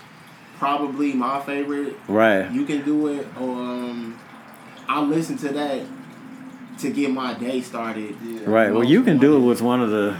probably 0.59 1.13
my 1.13 1.41
favorite. 1.43 1.95
Right. 2.09 2.51
You 2.51 2.65
can 2.65 2.83
do 2.85 3.09
it. 3.09 3.27
Um, 3.37 4.19
I 4.89 5.03
listen 5.03 5.37
to 5.39 5.49
that 5.51 5.83
to 6.83 6.91
get 6.91 7.11
my 7.11 7.35
day 7.35 7.61
started. 7.61 8.17
Yeah. 8.25 8.41
Right. 8.47 8.73
Well, 8.73 8.85
you 8.85 9.03
can 9.03 9.19
do 9.19 9.33
it 9.37 9.39
wanted. 9.41 9.49
with 9.49 9.63
one 9.63 9.81
of 9.81 9.91
the 9.91 10.17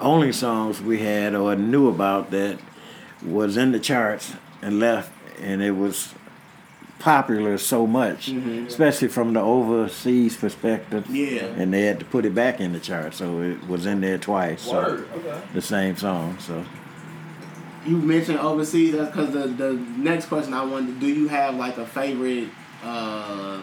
only 0.00 0.32
songs 0.32 0.80
we 0.80 0.98
had 0.98 1.34
or 1.34 1.54
knew 1.56 1.88
about 1.88 2.30
that 2.30 2.58
was 3.24 3.56
in 3.56 3.72
the 3.72 3.78
charts 3.80 4.34
and 4.60 4.78
left, 4.80 5.10
and 5.40 5.62
it 5.62 5.72
was 5.72 6.14
popular 6.98 7.58
so 7.58 7.84
much, 7.86 8.30
Mhm. 8.30 8.66
especially 8.68 9.08
from 9.08 9.32
the 9.32 9.40
overseas 9.40 10.36
perspective. 10.36 11.04
Yeah. 11.10 11.46
And 11.56 11.72
they 11.74 11.82
had 11.82 11.98
to 11.98 12.04
put 12.04 12.24
it 12.24 12.34
back 12.34 12.60
in 12.60 12.72
the 12.72 12.78
chart, 12.78 13.14
so 13.14 13.40
it 13.40 13.66
was 13.68 13.86
in 13.86 14.00
there 14.00 14.18
twice. 14.18 14.62
So 14.62 14.72
Word. 14.74 15.08
Okay. 15.16 15.38
the 15.54 15.62
same 15.62 15.96
song. 15.96 16.36
So 16.38 16.64
You 17.84 17.96
mentioned 17.96 18.38
overseas. 18.38 18.94
That's 18.94 19.10
because 19.10 19.32
the 19.32 19.48
the 19.48 19.76
next 19.96 20.26
question 20.26 20.54
I 20.54 20.64
wanted. 20.64 21.00
Do 21.00 21.08
you 21.08 21.26
have 21.26 21.56
like 21.56 21.78
a 21.78 21.84
favorite? 21.86 22.48
Uh, 22.84 23.58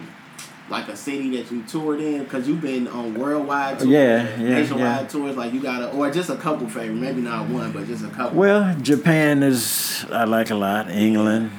like 0.69 0.88
a 0.88 0.95
city 0.95 1.36
that 1.38 1.51
you 1.51 1.63
toured 1.63 1.99
in, 1.99 2.23
because 2.23 2.47
you've 2.47 2.62
been 2.62 2.88
on 2.88 3.13
worldwide 3.15 3.79
tours, 3.79 3.89
Yeah, 3.89 4.38
yeah, 4.38 4.49
nationwide 4.49 5.01
yeah. 5.01 5.08
tours. 5.08 5.36
Like 5.36 5.53
you 5.53 5.62
got 5.62 5.79
to, 5.79 5.91
or 5.97 6.12
just 6.12 6.29
a 6.29 6.36
couple 6.36 6.67
favorite, 6.69 6.95
maybe 6.95 7.21
not 7.21 7.49
one, 7.49 7.71
but 7.71 7.88
just 7.88 8.03
a 8.03 8.10
couple. 8.10 8.38
Well, 8.39 8.75
Japan 8.79 9.41
is 9.43 10.05
I 10.12 10.25
like 10.25 10.49
a 10.51 10.55
lot. 10.55 10.89
England, 10.91 11.51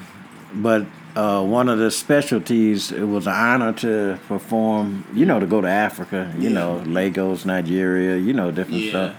but 0.54 0.86
uh, 1.16 1.42
one 1.44 1.68
of 1.68 1.78
the 1.78 1.90
specialties 1.90 2.92
it 2.92 3.02
was 3.04 3.26
an 3.26 3.32
honor 3.34 3.72
to 3.74 4.18
perform. 4.28 5.04
You 5.12 5.26
know, 5.26 5.40
to 5.40 5.46
go 5.46 5.60
to 5.60 5.68
Africa. 5.68 6.32
You 6.38 6.48
Yeah. 6.50 6.54
know, 6.54 6.82
Lagos, 6.86 7.44
Nigeria. 7.44 8.16
You 8.16 8.32
know, 8.32 8.50
different 8.50 8.80
Yeah. 8.82 8.90
stuff. 8.90 9.16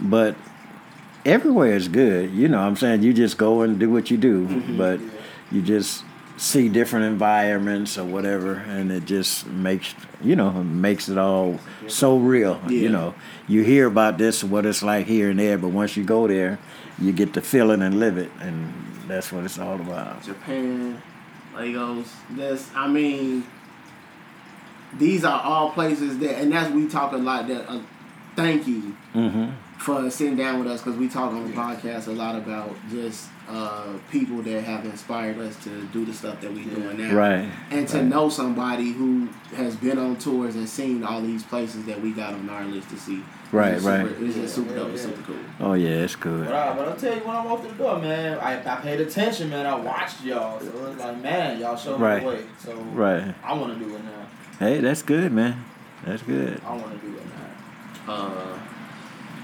But 0.00 0.36
everywhere 1.24 1.74
is 1.74 1.88
good. 1.88 2.30
You 2.32 2.48
know, 2.48 2.58
what 2.58 2.66
I'm 2.66 2.76
saying 2.76 3.02
you 3.02 3.12
just 3.12 3.38
go 3.38 3.62
and 3.62 3.78
do 3.78 3.90
what 3.90 4.10
you 4.10 4.16
do, 4.16 4.46
Mm-hmm. 4.46 4.76
but 4.78 5.00
you 5.50 5.62
just 5.62 6.04
see 6.38 6.68
different 6.68 7.04
environments 7.06 7.98
or 7.98 8.04
whatever, 8.04 8.54
and 8.54 8.90
it 8.90 9.04
just 9.04 9.46
makes 9.46 9.94
you 10.22 10.36
know 10.36 10.50
makes 10.64 11.08
it 11.08 11.18
all 11.18 11.58
so 11.88 12.16
real. 12.18 12.60
Yeah. 12.68 12.70
You 12.80 12.88
know, 12.88 13.14
you 13.46 13.62
hear 13.62 13.86
about 13.86 14.16
this 14.18 14.42
what 14.42 14.64
it's 14.64 14.82
like 14.82 15.06
here 15.06 15.30
and 15.30 15.38
there, 15.38 15.58
but 15.58 15.68
once 15.68 15.96
you 15.96 16.04
go 16.04 16.26
there, 16.26 16.58
you 16.98 17.12
get 17.12 17.34
to 17.34 17.40
feel 17.40 17.70
it 17.70 17.80
and 17.80 17.98
live 18.00 18.16
it, 18.18 18.30
and 18.40 18.72
that's 19.06 19.32
what 19.32 19.44
it's 19.44 19.58
all 19.58 19.74
about. 19.80 20.22
Japan, 20.22 21.02
Lagos. 21.56 22.12
This, 22.30 22.70
I 22.74 22.88
mean, 22.88 23.44
these 24.98 25.24
are 25.24 25.40
all 25.42 25.70
places 25.70 26.18
that, 26.18 26.38
and 26.40 26.52
that's 26.52 26.70
we 26.72 26.86
talk 26.88 27.12
a 27.12 27.16
lot. 27.16 27.48
That 27.48 27.68
uh, 27.70 27.80
thank 28.36 28.66
you 28.66 28.96
Mm-hmm. 29.14 29.50
for 29.78 30.10
sitting 30.10 30.36
down 30.36 30.58
with 30.60 30.68
us 30.68 30.80
because 30.82 30.98
we 30.98 31.08
talk 31.08 31.32
on 31.32 31.48
the 31.50 31.56
podcast 31.56 32.06
a 32.06 32.12
lot 32.12 32.36
about 32.36 32.74
just 32.90 33.28
uh, 33.48 33.94
people 34.10 34.42
that 34.42 34.62
have 34.64 34.84
inspired 34.84 35.38
us 35.38 35.56
to 35.64 35.70
do 35.86 36.04
the 36.04 36.12
stuff 36.12 36.40
that 36.42 36.52
we're 36.52 36.64
doing 36.68 36.98
now. 36.98 37.14
Right. 37.14 37.48
And 37.70 37.88
to 37.88 37.98
right. 37.98 38.06
know 38.06 38.28
somebody 38.28 38.92
who 38.92 39.28
has 39.56 39.74
been 39.76 39.98
on 39.98 40.16
tours 40.18 40.54
and 40.54 40.68
seen 40.68 41.02
all 41.02 41.22
these 41.22 41.42
places 41.44 41.84
that 41.86 42.00
we 42.00 42.12
got 42.12 42.34
on 42.34 42.48
our 42.50 42.64
list 42.64 42.90
to 42.90 42.96
see. 42.98 43.22
Right, 43.50 43.74
It's 43.74 43.84
right. 43.84 44.06
Super, 44.06 44.24
it's 44.26 44.34
just 44.34 44.54
super 44.54 44.70
Yeah, 44.72 44.76
dope. 44.76 44.88
yeah, 44.88 44.92
It's 44.94 45.02
super 45.02 45.22
cool. 45.22 45.36
Oh 45.60 45.72
yeah, 45.72 45.88
it's 45.88 46.16
good. 46.16 46.44
But, 46.44 46.54
I, 46.54 46.76
but 46.76 46.88
I'll 46.88 46.96
tell 46.96 47.14
you 47.14 47.20
when 47.26 47.34
I 47.36 47.46
walked 47.46 47.62
through 47.62 47.72
the 47.72 47.78
door, 47.78 47.98
man, 47.98 48.38
I, 48.38 48.60
I 48.72 48.76
paid 48.82 49.00
attention, 49.00 49.48
man. 49.48 49.64
I 49.64 49.74
watched 49.74 50.22
y'all. 50.22 50.60
So 50.60 50.66
it 50.66 50.74
was 50.74 50.96
like, 50.98 51.22
man, 51.22 51.58
y'all 51.58 51.74
showed 51.76 51.98
Right. 51.98 52.22
me 52.22 52.28
the 52.30 52.36
way. 52.36 52.42
So 52.58 52.74
Right. 52.76 53.34
I 53.42 53.54
want 53.54 53.78
to 53.78 53.82
do 53.82 53.94
it 53.96 54.04
now. 54.04 54.26
Hey, 54.58 54.80
that's 54.80 55.00
good, 55.00 55.32
man. 55.32 55.64
That's 56.04 56.22
good. 56.22 56.60
I 56.66 56.72
want 56.76 57.00
to 57.00 57.06
do 57.06 57.16
it 57.16 57.22
now. 58.06 58.12
Uh, 58.12 58.58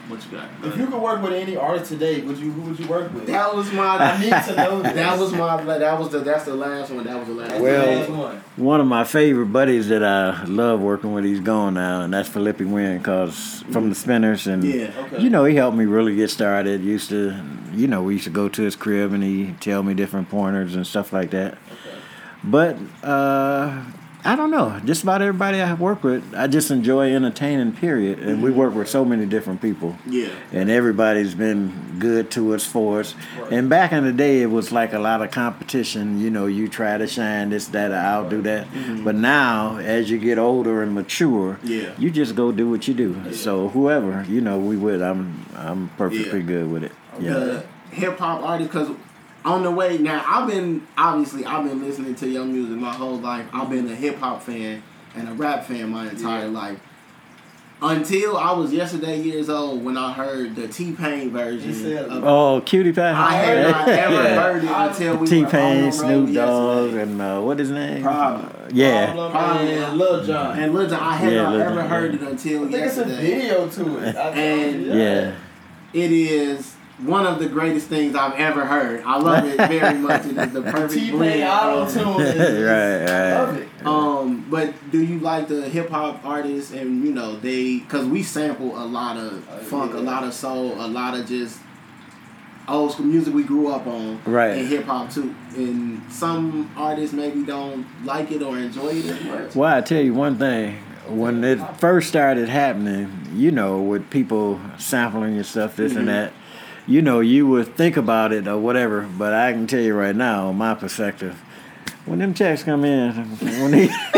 what 0.09 0.25
you 0.25 0.31
got? 0.39 0.49
If 0.63 0.77
you 0.77 0.87
could 0.87 1.01
work 1.01 1.23
with 1.23 1.33
any 1.33 1.57
artist 1.57 1.91
today, 1.91 2.21
would 2.23 2.37
you? 2.39 2.51
Who 2.53 2.63
would 2.71 2.79
you 2.79 2.87
work 2.87 3.13
with? 3.13 3.27
that 3.27 3.55
was 3.55 3.73
my. 3.73 3.97
I 3.97 4.21
need 4.21 4.31
to 4.31 4.57
know 4.57 4.83
this. 4.83 4.93
That 4.95 5.19
was 5.19 5.33
my. 5.33 5.63
That 5.65 5.99
was 5.99 6.11
the. 6.11 6.21
That's 6.21 6.45
the 6.45 6.55
last 6.55 6.91
one. 6.91 7.05
That 7.05 7.19
was 7.19 7.29
the 7.29 7.35
last. 7.35 7.51
That's 7.51 7.61
one. 7.61 7.73
the 7.73 7.79
Well- 7.79 7.99
last 7.99 8.11
one. 8.11 8.45
One 8.57 8.81
of 8.81 8.87
my 8.87 9.05
favorite 9.05 9.47
buddies 9.53 9.89
that 9.89 10.05
I 10.05 10.45
love 10.45 10.81
working 10.81 11.13
with, 11.13 11.25
he's 11.25 11.41
gone 11.41 11.75
now, 11.75 12.03
and 12.03 12.13
that's 12.15 12.29
Philippé 12.29 12.71
Wynne, 12.71 13.03
cause 13.03 13.65
from 13.73 13.89
the 13.89 13.95
Spinners, 13.95 14.47
and 14.47 14.63
Yeah. 14.63 14.91
Okay. 14.97 15.23
you 15.23 15.29
know 15.31 15.45
he 15.45 15.57
helped 15.57 15.77
me 15.77 15.85
really 15.87 16.15
get 16.15 16.31
started. 16.31 16.83
Used 16.83 17.09
to, 17.11 17.35
you 17.73 17.89
know, 17.89 18.03
we 18.03 18.13
used 18.15 18.25
to 18.25 18.31
go 18.31 18.49
to 18.49 18.63
his 18.63 18.77
crib 18.77 19.13
and 19.13 19.23
he 19.25 19.55
tell 19.61 19.83
me 19.83 19.93
different 19.95 20.29
pointers 20.29 20.75
and 20.77 20.87
stuff 20.87 21.13
like 21.13 21.31
that. 21.31 21.55
Okay. 21.55 21.99
But 22.45 22.77
uh, 23.03 23.83
I 24.27 24.37
don't 24.37 24.51
know. 24.51 24.81
Just 24.87 25.03
about 25.03 25.21
everybody 25.21 25.61
I 25.61 25.75
work 25.75 26.03
with, 26.03 26.35
I 26.35 26.47
just 26.47 26.71
enjoy 26.71 27.15
entertaining. 27.15 27.73
Period. 27.73 28.21
And 28.21 28.43
we 28.43 28.51
mm-hmm. 28.51 28.59
work 28.59 28.75
with 28.75 28.89
so 28.89 29.05
many 29.05 29.27
different 29.27 29.61
people, 29.61 29.97
Yeah. 30.07 30.29
and 30.53 30.71
everybody's 30.71 31.35
been 31.35 31.97
good 31.99 32.31
to 32.33 32.55
us 32.55 32.65
for 32.65 33.01
us. 33.01 33.15
Right. 33.39 33.53
And 33.53 33.69
back 33.69 33.93
in 33.93 34.05
the 34.05 34.13
day, 34.13 34.41
it 34.41 34.47
was 34.47 34.73
like 34.73 34.95
a 34.95 34.99
lot 34.99 35.21
of 35.21 35.31
competition. 35.31 36.21
You 36.21 36.31
know, 36.31 36.47
you 36.47 36.69
try 36.69 36.97
to 36.97 37.07
shine 37.07 37.51
this, 37.51 37.67
that, 37.69 37.91
or 37.91 37.97
I'll 37.97 38.29
do 38.29 38.41
that. 38.43 38.67
Mm-hmm. 38.69 39.05
But 39.05 39.17
now, 39.17 39.77
as 39.77 40.11
you 40.11 40.19
get 40.19 40.39
older 40.39 40.83
and 40.83 40.95
mature, 40.95 41.59
Yeah. 41.63 41.93
you 41.99 42.11
just 42.11 42.35
go 42.35 42.51
do 42.51 42.71
what 42.71 42.89
you 42.89 42.95
do. 42.95 43.33
So 43.35 43.69
whoever 43.69 44.25
you 44.29 44.41
know, 44.41 44.59
we 44.59 44.77
with, 44.77 45.03
I'm 45.03 45.45
I'm 45.57 45.91
perfectly 45.99 46.41
Yeah. 46.41 46.47
good 46.47 46.71
with 46.71 46.85
it. 46.85 46.93
Yeah. 47.21 47.33
the 47.35 47.65
hip 47.91 48.19
hop 48.19 48.43
artist 48.43 48.73
because 48.73 48.89
on 49.45 49.63
the 49.63 49.71
way 49.71 49.99
now 49.99 50.25
I've 50.27 50.49
been 50.49 50.87
obviously 50.97 51.45
I've 51.45 51.65
been 51.69 51.83
listening 51.83 52.15
to 52.17 52.29
your 52.29 52.45
music 52.45 52.77
my 52.79 52.93
whole 52.93 53.19
life. 53.19 53.47
I've 53.53 53.71
been 53.71 53.87
a 53.91 53.95
hip 53.95 54.19
hop 54.19 54.43
fan 54.43 54.83
and 55.15 55.29
a 55.29 55.33
rap 55.33 55.65
fan 55.67 55.91
my 55.91 56.09
entire 56.09 56.45
Yeah. 56.47 56.51
life. 56.51 56.79
Until 57.83 58.39
I 58.39 58.53
was 58.53 58.73
yesterday 58.73 59.21
years 59.21 59.51
old 59.51 59.85
when 59.85 59.99
I 59.99 60.13
heard 60.13 60.57
the 60.57 60.69
T 60.69 60.93
Pain 60.93 61.31
version. 61.31 61.69
You 61.69 61.75
said- 61.75 62.07
of, 62.07 62.25
Oh, 62.25 62.63
cutie 62.65 62.93
pie. 62.93 63.11
I 63.13 63.33
had 63.35 63.71
not 63.73 63.89
ever 63.89 64.15
Yeah. 64.15 64.41
heard 64.43 64.65
it 64.65 64.71
until 64.71 65.17
we 65.19 65.27
T 65.27 65.41
were 65.41 65.47
on 65.47 65.51
the 65.53 65.59
Pain, 65.59 65.93
Snoop 65.93 66.33
Dogg, 66.35 66.95
and 66.95 67.21
uh, 67.21 67.41
what 67.41 67.59
his 67.59 67.71
name? 67.71 68.03
Problem. 68.03 68.47
Uh, 68.47 68.69
yeah. 68.73 69.07
Problem 69.07 69.33
Problem. 69.33 69.67
and 69.69 69.99
Lil 69.99 70.25
Jon. 70.25 70.59
And 70.59 70.73
listen, 70.73 70.99
I 70.99 71.17
had 71.17 71.33
Yeah, 71.33 71.43
not 71.43 71.61
ever 71.61 71.75
Jon, 71.75 71.89
heard 71.89 72.15
it 72.15 72.23
until 72.23 72.65
I 72.65 72.71
think 72.71 72.87
it's 72.87 72.97
a 72.97 73.05
video 73.05 73.69
to 73.69 73.99
it. 73.99 74.17
I- 74.17 74.29
And- 74.31 74.87
Yeah. 74.87 75.33
It 75.93 76.11
is 76.11 76.75
one 76.99 77.27
of 77.27 77.39
the 77.41 77.49
greatest 77.49 77.89
things 77.89 78.15
I've 78.15 78.39
ever 78.39 78.65
heard. 78.65 79.03
I 79.05 79.19
love 79.19 79.45
it 79.45 79.57
very 79.57 79.99
much. 79.99 80.27
It 80.27 80.37
is 80.39 80.53
the 80.53 80.63
perfect 80.75 80.93
T 80.93 81.11
blend. 81.11 81.33
Pain 81.35 81.43
auto 81.43 81.93
tune. 81.93 82.05
Right, 82.65 83.09
I 83.11 83.43
love 83.43 83.57
it. 83.57 83.69
Um, 83.85 84.47
but 84.49 84.73
do 84.93 85.03
you 85.03 85.19
like 85.19 85.49
the 85.49 85.69
hip 85.69 85.91
hop 85.91 86.25
artists 86.25 86.73
and 86.73 87.05
you 87.05 87.13
know 87.13 87.37
they 87.37 87.79
because 87.81 88.07
we 88.07 88.23
sample 88.23 88.77
a 88.81 88.87
lot 88.87 89.17
of 89.17 89.47
Uh, 89.49 89.59
funk, 89.59 89.95
a 89.95 89.99
lot 89.99 90.23
of 90.25 90.33
soul, 90.33 90.75
a 90.81 90.87
lot 90.87 91.19
of 91.19 91.27
just 91.27 91.61
old 92.67 92.93
school 92.93 93.07
music 93.07 93.35
we 93.35 93.43
grew 93.43 93.69
up 93.69 93.87
on, 93.87 94.21
Right. 94.25 94.57
And 94.59 94.69
hip 94.69 94.85
hop 94.85 95.11
too. 95.11 95.35
And 95.57 96.01
some 96.11 96.71
artists 96.77 97.15
maybe 97.15 97.43
don't 97.45 97.85
like 98.05 98.31
it 98.31 98.41
or 98.43 98.57
enjoy 98.57 98.89
it 98.91 99.05
as 99.07 99.25
much. 99.25 99.55
Well, 99.55 99.77
I 99.77 99.81
tell 99.83 100.01
you 100.01 100.15
one 100.15 100.37
thing. 100.39 100.79
When 101.09 101.45
it 101.45 101.59
first 101.79 102.09
started 102.09 102.49
happening, 102.49 103.29
you 103.35 103.51
know, 103.51 103.83
with 103.83 104.09
people 104.09 104.59
sampling 104.79 105.35
your 105.35 105.45
stuff, 105.45 105.77
this 105.77 105.93
Mhm. 105.93 105.97
and 105.99 106.09
that, 106.09 106.33
you 106.87 107.03
know, 107.03 107.21
you 107.21 107.47
would 107.47 107.75
think 107.77 107.97
about 107.97 108.33
it 108.33 108.47
or 108.47 108.59
whatever. 108.59 109.03
But 109.03 109.33
I 109.33 109.53
can 109.53 109.67
tell 109.67 109.81
you 109.81 109.95
right 109.95 110.15
now, 110.17 110.53
my 110.53 110.75
perspective, 110.75 111.41
when 112.07 112.19
them 112.19 112.35
checks 112.35 112.63
come 112.63 112.85
in, 112.85 113.13
when 113.39 113.71
they, 113.71 113.89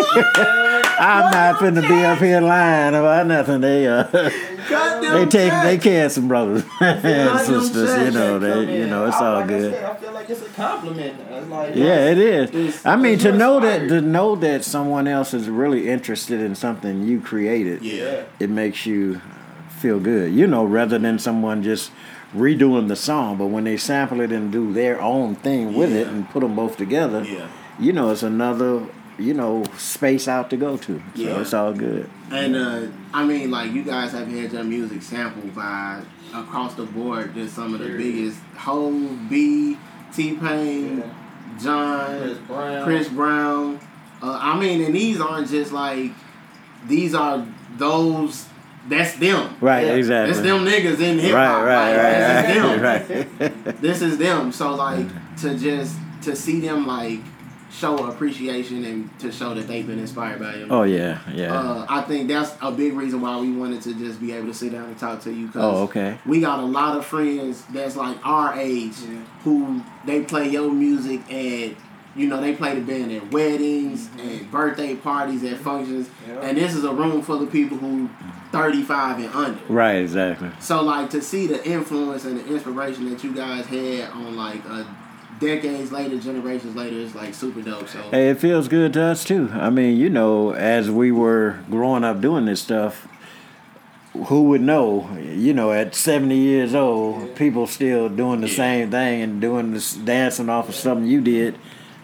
I'm 0.99 1.31
not 1.31 1.57
finna 1.61 1.87
be 1.87 2.05
up 2.05 2.19
here 2.19 2.41
lying 2.41 2.95
about 2.95 3.27
nothing. 3.27 3.61
They 3.61 3.87
uh, 3.87 4.03
they 4.05 5.27
take 5.27 5.53
they 5.63 5.79
care 5.79 6.09
some 6.11 6.27
brothers 6.27 6.65
and 6.81 7.41
sisters. 7.41 8.07
You 8.07 8.11
know, 8.19 8.39
they 8.39 8.79
you 8.81 8.87
know 8.87 9.07
it's 9.07 9.17
I- 9.17 9.27
all 9.27 9.35
like 9.41 9.45
I 9.45 9.49
good. 9.49 9.73
said, 9.75 9.85
I 9.85 9.95
feel 9.97 10.13
like 10.13 10.31
it's 10.31 10.43
a 10.43 10.49
compliment. 10.51 11.49
Like, 11.51 11.77
Yeah, 11.77 12.11
it 12.11 12.19
is. 12.19 12.51
It's- 12.51 12.87
I 12.87 12.97
mean, 12.97 13.19
to 13.21 13.33
know 13.33 13.61
that 13.61 13.89
to 13.89 14.01
know 14.01 14.35
that 14.37 14.65
someone 14.65 15.07
else 15.07 15.33
is 15.35 15.49
really 15.49 15.89
interested 15.89 16.41
in 16.41 16.55
something 16.55 17.05
you 17.07 17.21
created, 17.21 17.83
Yeah. 17.83 18.25
it 18.41 18.51
makes 18.51 18.87
you 18.87 19.21
feel 19.69 20.01
good. 20.01 20.33
You 20.35 20.47
know, 20.47 20.65
rather 20.65 20.99
than 20.99 21.19
someone 21.19 21.63
just 21.63 21.93
redoing 22.37 22.89
the 22.89 22.97
song, 22.97 23.37
but 23.39 23.47
when 23.47 23.65
they 23.65 23.77
sample 23.77 24.21
it 24.21 24.31
and 24.33 24.53
do 24.53 24.73
their 24.73 25.01
own 25.01 25.35
thing 25.37 25.75
with 25.75 25.93
it 25.93 26.07
and 26.07 26.29
put 26.31 26.41
them 26.41 26.55
both 26.55 26.77
together, 26.77 27.25
Yeah. 27.25 27.47
you 27.79 27.93
know, 27.93 28.11
it's 28.11 28.23
another 28.23 28.83
you 29.19 29.33
know 29.33 29.65
space 29.79 30.29
out 30.29 30.51
to 30.51 30.57
go 30.59 30.77
to. 30.77 31.03
So 31.15 31.23
Yeah. 31.23 31.41
it's 31.41 31.55
all 31.55 31.73
good. 31.73 32.09
And 32.31 32.55
uh, 32.55 32.81
I 33.15 33.25
mean, 33.25 33.51
like 33.51 33.73
you 33.73 33.83
guys 33.83 34.13
have 34.13 34.29
had 34.29 34.53
your 34.53 34.65
music 34.65 35.01
sampled 35.03 35.55
by 35.55 36.01
across 36.35 36.75
the 36.75 36.85
board. 36.85 37.35
There's 37.35 37.53
some 37.53 37.73
of 37.73 37.81
the 37.81 37.87
Sure. 37.89 37.97
biggest 37.99 38.39
Hove, 38.59 39.29
B, 39.31 39.79
T 40.15 40.35
Pain, 40.35 41.03
Jon, 41.63 42.21
Chris 42.21 42.39
Brown. 42.47 42.85
Chris 42.85 43.09
Brown. 43.09 43.81
Uh, 44.23 44.39
I 44.41 44.59
mean, 44.59 44.83
and 44.83 44.95
these 44.95 45.21
aren't 45.21 45.49
just 45.49 45.73
like 45.73 46.11
these 46.87 47.15
are 47.15 47.45
those. 47.79 48.47
That's 48.89 49.15
them. 49.15 49.57
Right, 49.61 49.87
Yeah. 49.87 49.95
exactly. 49.95 50.31
It's 50.33 50.41
them 50.41 50.65
niggas 50.65 51.01
in 51.01 51.19
hip 51.19 51.35
Right, 51.35 51.47
hop. 51.47 51.65
right, 51.65 51.97
like, 51.97 52.03
right, 52.05 52.47
This 52.47 52.57
is 52.57 52.57
them. 53.39 53.41
right, 53.41 53.65
right. 53.67 53.81
This 53.83 54.03
is 54.03 54.19
them. 54.19 54.53
So 54.53 54.75
like 54.75 55.07
to 55.39 55.57
just 55.59 55.97
to 56.23 56.37
see 56.37 56.61
them 56.61 56.87
like 56.87 57.21
show 57.71 58.09
appreciation 58.09 58.85
and 58.85 59.19
to 59.19 59.31
show 59.31 59.53
that 59.53 59.67
they've 59.69 59.87
been 59.87 59.99
inspired 59.99 60.39
by 60.41 60.55
you. 60.55 60.67
oh 60.71 60.85
yeah, 60.85 61.19
yeah. 61.35 61.53
Uh, 61.53 61.85
I 61.89 62.01
think 62.03 62.29
that's 62.29 62.55
a 62.63 62.71
big 62.73 62.95
reason 62.95 63.21
why 63.21 63.39
we 63.39 63.53
wanted 63.53 63.83
to 63.83 63.95
just 63.95 64.19
be 64.21 64.33
able 64.33 64.47
to 64.47 64.55
sit 64.55 64.73
down 64.73 64.85
and 64.85 64.99
talk 64.99 65.21
to 65.23 65.33
you. 65.33 65.49
Cause 65.49 65.57
oh 65.63 65.83
okay. 65.85 66.17
We 66.25 66.41
got 66.41 66.61
a 66.61 66.65
lot 66.65 66.97
of 66.97 67.05
friends 67.05 67.65
that's 67.73 67.97
like 67.97 68.17
our 68.25 68.55
age 68.55 68.95
Yeah. 69.01 69.19
who 69.43 69.83
they 70.07 70.23
play 70.23 70.49
your 70.49 70.71
music 70.71 71.21
and 71.31 71.77
you 72.15 72.29
know 72.29 72.41
they 72.41 72.55
play 72.55 72.75
the 72.77 72.81
band 72.81 73.13
at 73.13 73.31
weddings 73.31 74.07
Mm-hmm. 74.09 74.21
and 74.21 74.51
birthday 74.51 74.95
parties 74.95 75.45
at 75.45 75.59
functions, 75.59 76.09
Yeah. 76.27 76.41
and 76.43 76.57
this 76.57 76.75
is 76.75 76.85
a 76.85 76.93
room 76.93 77.21
full 77.21 77.43
of 77.43 77.51
people 77.53 77.77
who 77.77 78.09
thirty 78.53 78.83
five 78.83 79.19
and 79.19 79.35
under. 79.35 79.61
Right, 79.69 79.97
exactly. 79.97 80.51
So 80.61 80.83
like 80.83 81.11
to 81.11 81.21
see 81.23 81.47
the 81.47 81.65
influence 81.69 82.25
and 82.25 82.39
the 82.39 82.47
inspiration 82.55 83.11
that 83.11 83.23
you 83.25 83.35
guys 83.35 83.67
had 83.67 84.11
on 84.11 84.37
like 84.37 84.61
uh, 84.69 84.85
decades 85.41 85.93
later, 85.93 86.19
generations 86.19 86.75
later, 86.77 86.97
is 86.97 87.15
like 87.15 87.35
super 87.35 87.61
dope. 87.63 87.89
So 87.89 88.01
Hey, 88.11 88.31
it 88.31 88.39
feels 88.39 88.69
good 88.69 88.93
to 88.95 89.03
us 89.03 89.25
too. 89.25 89.51
I 89.53 89.71
mean, 89.71 89.97
you 89.97 90.09
know, 90.11 90.53
as 90.53 90.91
we 90.91 91.13
were 91.13 91.59
growing 91.71 92.05
up 92.05 92.21
doing 92.21 92.45
this 92.47 92.61
stuff, 92.63 93.07
who 94.29 94.45
would 94.45 94.63
know? 94.63 95.11
You 95.19 95.53
know, 95.53 95.73
at 95.73 95.95
seventy 95.95 96.39
years 96.39 96.75
old, 96.75 97.35
people 97.37 97.67
still 97.67 98.09
doing 98.09 98.41
the 98.41 98.49
Yeah. 98.49 98.57
same 98.57 98.91
thing 98.91 99.23
and 99.23 99.41
doing 99.41 99.73
this 99.73 99.93
dancing 99.95 100.49
off 100.49 100.69
of 100.69 100.75
something 100.75 101.07
you 101.07 101.21
did. 101.21 101.59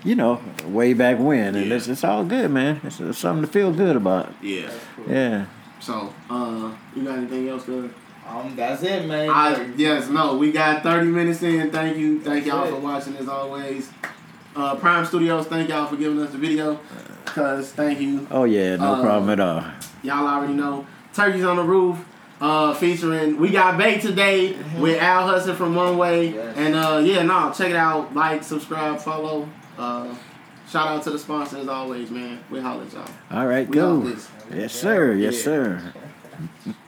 You 0.05 0.17
know, 0.17 0.41
way 0.67 0.95
back 0.95 1.21
when, 1.21 1.55
and 1.55 1.69
Yeah. 1.69 1.77
it's, 1.77 1.87
it's 1.87 2.03
all 2.03 2.25
good, 2.25 2.51
man. 2.51 2.81
It's, 2.83 2.99
it's 2.99 3.19
something 3.19 3.47
to 3.47 3.51
feel 3.51 3.73
good 3.73 3.95
about. 3.95 4.33
yeah. 4.43 4.69
Yeah. 5.09 5.45
So 5.83 6.15
uh, 6.31 6.73
you 6.95 7.03
got 7.05 7.19
anything 7.19 7.49
else 7.49 7.67
to? 7.67 7.93
Um, 8.27 8.55
that's 8.55 8.85
it, 8.85 9.05
man. 9.07 9.29
I 9.29 9.73
yes 9.77 10.09
no. 10.09 10.37
We 10.37 10.53
got 10.53 10.85
thirty 10.85 11.09
minutes 11.09 11.43
in. 11.43 11.73
Thank 11.73 11.97
you, 11.99 12.21
thank 12.21 12.47
y'all 12.47 12.61
That's 12.61 12.71
for 12.71 12.81
watching 12.81 13.17
as 13.17 13.29
always. 13.29 13.91
Uh, 14.55 14.77
Prime 14.77 15.05
Studios, 15.05 15.47
thank 15.49 15.69
y'all 15.69 15.87
for 15.89 15.97
giving 15.97 16.21
us 16.21 16.31
the 16.31 16.39
video. 16.39 16.79
Cause 17.25 17.73
thank 17.73 18.01
you. 18.01 18.27
Oh 18.31 18.45
yeah, 18.45 18.77
no 18.77 18.95
Uh, 18.95 19.03
problem 19.03 19.31
at 19.31 19.41
all. 19.41 19.65
Y'all 20.05 20.27
already 20.29 20.53
know. 20.55 20.87
Turkeys 21.15 21.45
on 21.45 21.57
the 21.57 21.63
Roof, 21.65 21.99
uh, 22.41 22.75
featuring 22.75 23.39
we 23.39 23.51
got 23.51 23.77
bait 23.77 24.01
today 24.03 24.57
with 24.79 25.01
Al 25.03 25.27
Hudson 25.27 25.57
from 25.57 25.75
One 25.75 25.99
Way. 25.99 26.29
Yes. 26.35 26.57
And 26.57 26.75
uh 26.77 27.01
yeah, 27.03 27.23
no, 27.23 27.53
check 27.53 27.71
it 27.71 27.77
out. 27.77 28.15
Like, 28.15 28.45
subscribe, 28.45 29.01
follow. 29.01 29.49
Uh 29.77 30.15
shout 30.69 30.87
out 30.89 31.03
to 31.05 31.11
the 31.11 31.19
sponsor 31.19 31.57
as 31.59 31.67
always, 31.69 32.11
man. 32.11 32.39
We 32.51 32.61
holler 32.61 32.85
at 32.85 32.93
y'all. 32.93 33.09
All 33.33 33.47
right, 33.49 33.67
We 33.69 33.75
go. 33.75 34.01
Yes, 34.55 34.73
sir. 34.75 35.15
Yes, 35.15 35.43
sir. 35.43 35.95